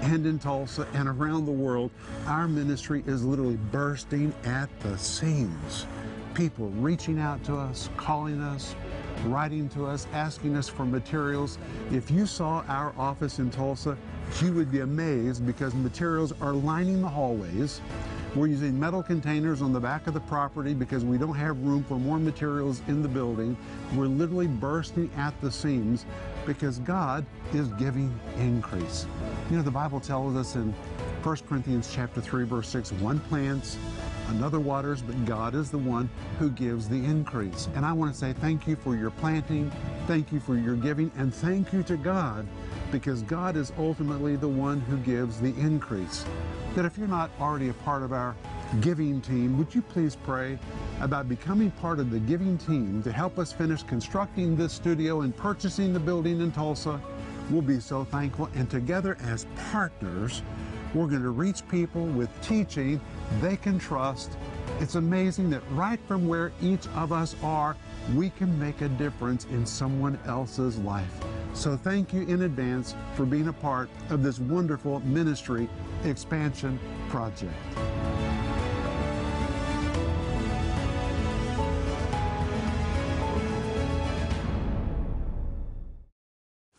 and 0.00 0.26
in 0.26 0.38
Tulsa 0.38 0.86
and 0.94 1.08
around 1.08 1.46
the 1.46 1.52
world, 1.52 1.90
our 2.26 2.48
ministry 2.48 3.02
is 3.06 3.24
literally 3.24 3.56
bursting 3.70 4.34
at 4.44 4.68
the 4.80 4.98
seams. 4.98 5.86
People 6.34 6.68
reaching 6.70 7.20
out 7.20 7.42
to 7.44 7.56
us, 7.56 7.88
calling 7.96 8.40
us, 8.40 8.74
writing 9.24 9.68
to 9.70 9.86
us, 9.86 10.06
asking 10.12 10.56
us 10.56 10.68
for 10.68 10.84
materials. 10.84 11.58
If 11.90 12.10
you 12.10 12.26
saw 12.26 12.64
our 12.68 12.94
office 12.98 13.38
in 13.38 13.50
Tulsa, 13.50 13.96
you 14.40 14.52
would 14.52 14.70
be 14.70 14.80
amazed 14.80 15.46
because 15.46 15.74
materials 15.74 16.32
are 16.40 16.52
lining 16.52 17.02
the 17.02 17.08
hallways. 17.08 17.80
We're 18.34 18.48
using 18.48 18.78
metal 18.78 19.00
containers 19.00 19.62
on 19.62 19.72
the 19.72 19.78
back 19.78 20.08
of 20.08 20.14
the 20.14 20.20
property 20.20 20.74
because 20.74 21.04
we 21.04 21.18
don't 21.18 21.36
have 21.36 21.56
room 21.62 21.84
for 21.84 22.00
more 22.00 22.18
materials 22.18 22.82
in 22.88 23.00
the 23.00 23.08
building. 23.08 23.56
We're 23.94 24.06
literally 24.06 24.48
bursting 24.48 25.08
at 25.16 25.40
the 25.40 25.52
seams 25.52 26.04
because 26.44 26.80
God 26.80 27.24
is 27.52 27.68
giving 27.74 28.12
increase. 28.38 29.06
You 29.50 29.58
know, 29.58 29.62
the 29.62 29.70
Bible 29.70 30.00
tells 30.00 30.34
us 30.34 30.56
in 30.56 30.72
1 31.22 31.36
Corinthians 31.48 31.90
chapter 31.94 32.20
3 32.20 32.44
verse 32.44 32.68
6, 32.68 32.92
one 32.94 33.20
plants, 33.20 33.78
another 34.28 34.60
waters, 34.60 35.02
but 35.02 35.24
God 35.24 35.54
is 35.54 35.70
the 35.70 35.78
one 35.78 36.08
who 36.38 36.50
gives 36.50 36.88
the 36.88 36.96
increase. 36.96 37.68
And 37.74 37.84
I 37.84 37.92
want 37.92 38.12
to 38.12 38.18
say 38.18 38.32
thank 38.32 38.66
you 38.66 38.76
for 38.76 38.96
your 38.96 39.10
planting, 39.10 39.70
thank 40.06 40.32
you 40.32 40.40
for 40.40 40.56
your 40.56 40.76
giving, 40.76 41.10
and 41.16 41.34
thank 41.34 41.72
you 41.72 41.82
to 41.84 41.96
God 41.96 42.46
because 42.90 43.22
God 43.22 43.56
is 43.56 43.72
ultimately 43.78 44.36
the 44.36 44.48
one 44.48 44.80
who 44.80 44.96
gives 44.98 45.40
the 45.40 45.54
increase. 45.58 46.24
That 46.74 46.84
if 46.84 46.96
you're 46.96 47.08
not 47.08 47.30
already 47.40 47.68
a 47.68 47.74
part 47.74 48.02
of 48.02 48.12
our 48.12 48.36
giving 48.80 49.20
team, 49.20 49.58
would 49.58 49.74
you 49.74 49.82
please 49.82 50.16
pray 50.16 50.58
about 51.00 51.28
becoming 51.28 51.70
part 51.72 51.98
of 51.98 52.10
the 52.10 52.18
giving 52.18 52.58
team 52.58 53.02
to 53.02 53.12
help 53.12 53.38
us 53.38 53.52
finish 53.52 53.82
constructing 53.82 54.56
this 54.56 54.72
studio 54.72 55.22
and 55.22 55.36
purchasing 55.36 55.92
the 55.92 56.00
building 56.00 56.40
in 56.40 56.52
Tulsa? 56.52 57.00
We'll 57.50 57.62
be 57.62 57.80
so 57.80 58.04
thankful. 58.04 58.48
And 58.54 58.70
together 58.70 59.18
as 59.20 59.46
partners, 59.70 60.42
we're 60.94 61.06
going 61.06 61.22
to 61.22 61.30
reach 61.30 61.66
people 61.68 62.06
with 62.06 62.30
teaching 62.40 63.00
they 63.40 63.56
can 63.56 63.78
trust. 63.78 64.36
It's 64.80 64.94
amazing 64.94 65.50
that 65.50 65.62
right 65.72 66.00
from 66.06 66.26
where 66.26 66.52
each 66.62 66.86
of 66.94 67.12
us 67.12 67.34
are, 67.42 67.76
we 68.14 68.30
can 68.30 68.58
make 68.58 68.80
a 68.80 68.88
difference 68.88 69.44
in 69.46 69.66
someone 69.66 70.18
else's 70.26 70.78
life. 70.78 71.12
So 71.52 71.76
thank 71.76 72.12
you 72.12 72.22
in 72.22 72.42
advance 72.42 72.94
for 73.14 73.24
being 73.24 73.48
a 73.48 73.52
part 73.52 73.88
of 74.10 74.22
this 74.22 74.38
wonderful 74.38 75.00
ministry 75.00 75.68
expansion 76.04 76.78
project. 77.08 77.54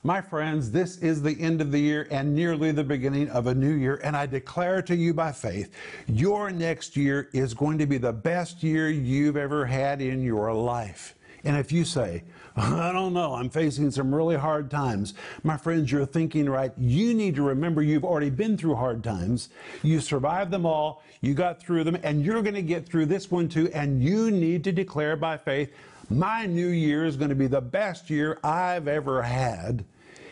My 0.06 0.22
friends, 0.22 0.70
this 0.70 1.00
is 1.00 1.24
the 1.24 1.36
end 1.42 1.62
of 1.62 1.72
the 1.72 1.80
year 1.80 2.08
and 2.12 2.36
nearly 2.36 2.72
the 2.72 2.84
beginning 2.84 3.28
of 3.30 3.48
a 3.48 3.56
new 3.56 3.74
year, 3.74 4.00
and 4.04 4.16
I 4.16 4.28
declare 4.28 4.84
to 4.84 4.96
you 4.96 5.16
by 5.16 5.32
faith, 5.32 5.74
your 6.06 6.52
next 6.52 6.96
year 6.96 7.28
is 7.34 7.56
going 7.56 7.80
to 7.80 7.88
be 7.88 7.98
the 7.98 8.14
best 8.14 8.62
year 8.62 8.88
you've 8.88 9.36
ever 9.36 9.66
had 9.66 10.04
in 10.04 10.22
your 10.22 10.54
life. 10.54 11.16
And 11.44 11.58
if 11.58 11.72
you 11.72 11.84
say, 11.84 12.24
I 12.56 12.92
don't 12.92 13.14
know, 13.14 13.34
I'm 13.34 13.50
facing 13.50 13.90
some 13.90 14.14
really 14.14 14.36
hard 14.36 14.70
times, 14.70 15.16
my 15.42 15.58
friends, 15.58 15.92
you're 15.92 16.06
thinking 16.06 16.48
right. 16.48 16.72
You 16.78 17.16
need 17.16 17.34
to 17.34 17.42
remember 17.42 17.82
you've 17.82 18.06
already 18.06 18.30
been 18.30 18.60
through 18.60 18.76
hard 18.76 19.04
times. 19.04 19.50
You 19.82 20.00
survived 20.02 20.52
them 20.52 20.68
all, 20.68 21.02
you 21.22 21.34
got 21.34 21.60
through 21.60 21.84
them, 21.84 21.98
and 22.04 22.24
you're 22.24 22.44
going 22.44 22.54
to 22.54 22.62
get 22.62 22.86
through 22.86 23.08
this 23.08 23.32
one 23.32 23.50
too. 23.50 23.72
And 23.74 24.04
you 24.04 24.30
need 24.30 24.64
to 24.66 24.72
declare 24.72 25.16
by 25.16 25.38
faith, 25.38 25.74
my 26.12 26.46
new 26.46 26.68
year 26.68 27.06
is 27.06 27.18
going 27.18 27.30
to 27.30 27.36
be 27.36 27.48
the 27.48 27.60
best 27.60 28.12
year 28.12 28.38
I've 28.44 28.88
ever 28.88 29.24
had. 29.24 29.84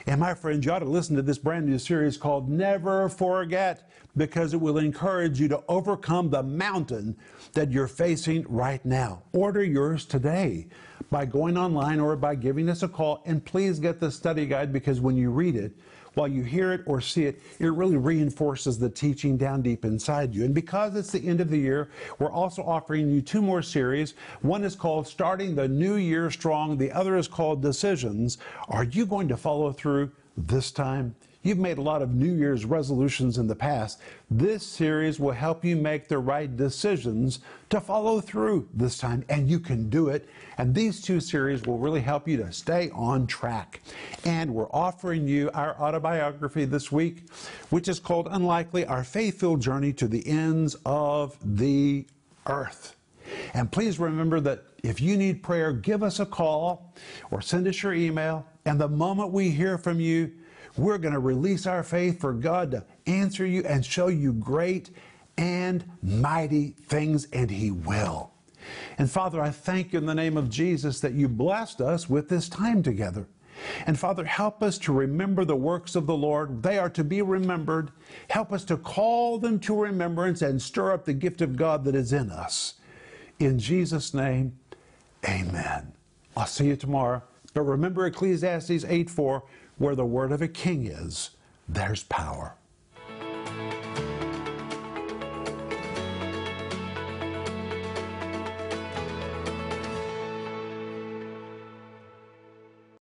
And 0.06 0.20
my 0.20 0.34
friends, 0.34 0.66
you 0.66 0.72
ought 0.72 0.80
to 0.80 0.86
listen 0.86 1.16
to 1.16 1.22
this 1.22 1.38
brand 1.38 1.66
new 1.66 1.80
series 1.80 2.18
called 2.18 2.50
Never 2.50 3.08
Forget 3.08 3.90
because 4.18 4.54
it 4.54 4.60
will 4.60 4.78
encourage 4.78 5.40
you 5.40 5.48
to 5.48 5.64
overcome 5.70 6.30
the 6.30 6.44
mountain 6.44 7.16
that 7.54 7.72
you're 7.72 7.88
facing 7.88 8.46
right 8.50 8.84
now. 8.84 9.24
Order 9.32 9.64
yours 9.64 10.04
today 10.06 10.68
by 11.10 11.26
going 11.26 11.58
online 11.58 12.02
or 12.02 12.18
by 12.18 12.36
giving 12.36 12.70
us 12.70 12.84
a 12.84 12.88
call. 12.88 13.24
And 13.26 13.44
please 13.46 13.80
get 13.80 14.02
the 14.02 14.12
study 14.12 14.46
guide 14.46 14.74
because 14.74 15.00
when 15.00 15.16
you 15.16 15.30
read 15.30 15.56
it, 15.56 15.74
while 16.16 16.28
you 16.28 16.44
hear 16.44 16.74
it 16.74 16.82
or 16.86 17.02
see 17.02 17.26
it, 17.26 17.42
it 17.60 17.68
really 17.68 17.98
reinforces 17.98 18.78
the 18.78 18.90
teaching 18.90 19.38
down 19.38 19.62
deep 19.62 19.86
inside 19.86 20.34
you. 20.34 20.46
And 20.46 20.54
because 20.54 20.96
it's 20.96 21.12
the 21.12 21.28
end 21.28 21.42
of 21.42 21.50
the 21.50 21.58
year, 21.58 21.90
we're 22.20 22.32
also 22.32 22.64
offering 22.64 23.10
you 23.10 23.22
two 23.22 23.42
more 23.42 23.62
series. 23.62 24.14
One 24.42 24.64
is 24.64 24.76
called 24.76 25.08
Starting 25.08 25.56
the 25.56 25.68
New 25.68 25.96
Year 25.96 26.30
Strong, 26.30 26.78
the 26.78 26.92
other 26.92 27.18
is 27.18 27.28
called 27.28 27.62
Decisions. 27.62 28.38
Are 28.70 28.84
you 28.84 29.06
going 29.06 29.28
to 29.28 29.38
follow 29.38 29.72
through 29.72 30.12
this 30.38 30.72
time? 30.72 31.16
You've 31.44 31.60
made 31.60 31.78
a 31.78 31.82
lot 31.82 32.02
of 32.02 32.16
New 32.16 32.34
Year's 32.34 32.64
resolutions 32.64 33.38
in 33.38 33.48
the 33.48 33.56
past. 33.56 34.00
This 34.32 34.66
series 34.66 35.20
will 35.20 35.34
help 35.34 35.66
you 35.66 35.76
make 35.76 36.08
the 36.08 36.18
right 36.18 36.56
decisions 36.56 37.40
to 37.70 37.82
follow 37.82 38.22
through 38.22 38.70
this 38.74 38.98
time, 38.98 39.26
and 39.28 39.50
you 39.50 39.60
can 39.60 39.90
do 39.90 40.08
it. 40.08 40.30
And 40.58 40.74
these 40.74 41.02
two 41.02 41.20
series 41.20 41.64
will 41.64 41.78
really 41.78 42.00
help 42.00 42.30
you 42.30 42.38
to 42.38 42.54
stay 42.54 42.90
on 42.92 43.28
track. 43.28 43.82
And 44.24 44.56
we're 44.56 44.72
offering 44.72 45.28
you 45.28 45.52
our 45.54 45.76
autobiography 45.82 46.64
this 46.64 46.94
week, 46.94 47.30
which 47.72 47.90
is 47.90 48.00
called 48.00 48.30
Unlikely 48.32 48.86
Our 48.86 49.04
Faith 49.04 49.42
Filled 49.42 49.62
Journey 49.62 49.92
to 49.94 50.08
the 50.08 50.26
Ends 50.26 50.78
of 50.86 51.38
the 51.44 52.08
Earth. 52.48 52.96
And 53.54 53.70
please 53.70 54.00
remember 54.00 54.40
that 54.40 54.64
if 54.82 55.02
you 55.02 55.18
need 55.18 55.44
prayer, 55.44 55.74
give 55.74 56.04
us 56.04 56.22
a 56.22 56.26
call 56.26 56.94
or 57.32 57.42
send 57.42 57.68
us 57.68 57.84
your 57.84 57.94
email. 57.94 58.46
And 58.66 58.80
the 58.80 58.88
moment 58.88 59.32
we 59.32 59.50
hear 59.50 59.78
from 59.78 60.00
you, 60.00 60.32
we're 60.78 60.98
going 60.98 61.14
to 61.14 61.20
release 61.20 61.66
our 61.68 61.84
faith 61.84 62.20
for 62.20 62.34
God 62.34 62.72
to 62.72 62.86
answer 63.06 63.46
you 63.46 63.64
and 63.64 63.86
show 63.86 64.08
you 64.08 64.34
great 64.34 64.90
and 65.38 65.84
mighty 66.02 66.76
things, 66.86 67.28
and 67.34 67.50
He 67.50 67.72
will. 67.72 68.32
And 68.98 69.10
Father, 69.10 69.42
I 69.42 69.50
thank 69.50 69.94
you 69.94 70.00
in 70.00 70.06
the 70.06 70.16
name 70.16 70.38
of 70.38 70.50
Jesus 70.50 71.00
that 71.02 71.14
you 71.14 71.28
blessed 71.28 71.82
us 71.82 72.10
with 72.10 72.30
this 72.30 72.50
time 72.50 72.82
together. 72.82 73.28
And 73.86 74.00
Father, 74.00 74.26
help 74.26 74.64
us 74.64 74.78
to 74.80 74.94
remember 74.94 75.46
the 75.46 75.56
works 75.56 75.96
of 75.96 76.08
the 76.08 76.16
Lord. 76.16 76.64
They 76.64 76.78
are 76.78 76.90
to 76.90 77.04
be 77.04 77.22
remembered. 77.22 77.92
Help 78.30 78.52
us 78.52 78.64
to 78.66 78.78
call 78.78 79.38
them 79.38 79.60
to 79.62 79.80
remembrance 79.80 80.42
and 80.42 80.62
stir 80.62 80.92
up 80.92 81.06
the 81.06 81.14
gift 81.14 81.42
of 81.42 81.56
God 81.56 81.84
that 81.86 81.96
is 81.96 82.14
in 82.14 82.32
us. 82.32 82.76
In 83.40 83.60
Jesus' 83.60 84.14
name, 84.14 84.58
amen. 85.28 85.94
I'll 86.36 86.46
see 86.46 86.68
you 86.68 86.76
tomorrow. 86.76 87.22
But 87.54 87.62
remember 87.62 88.06
Ecclesiastes 88.06 88.86
8 88.86 89.10
4 89.10 89.44
where 89.78 89.96
the 89.96 90.06
word 90.06 90.32
of 90.32 90.42
a 90.42 90.48
king 90.48 90.86
is, 90.86 91.32
there's 91.68 92.04
power. 92.04 92.56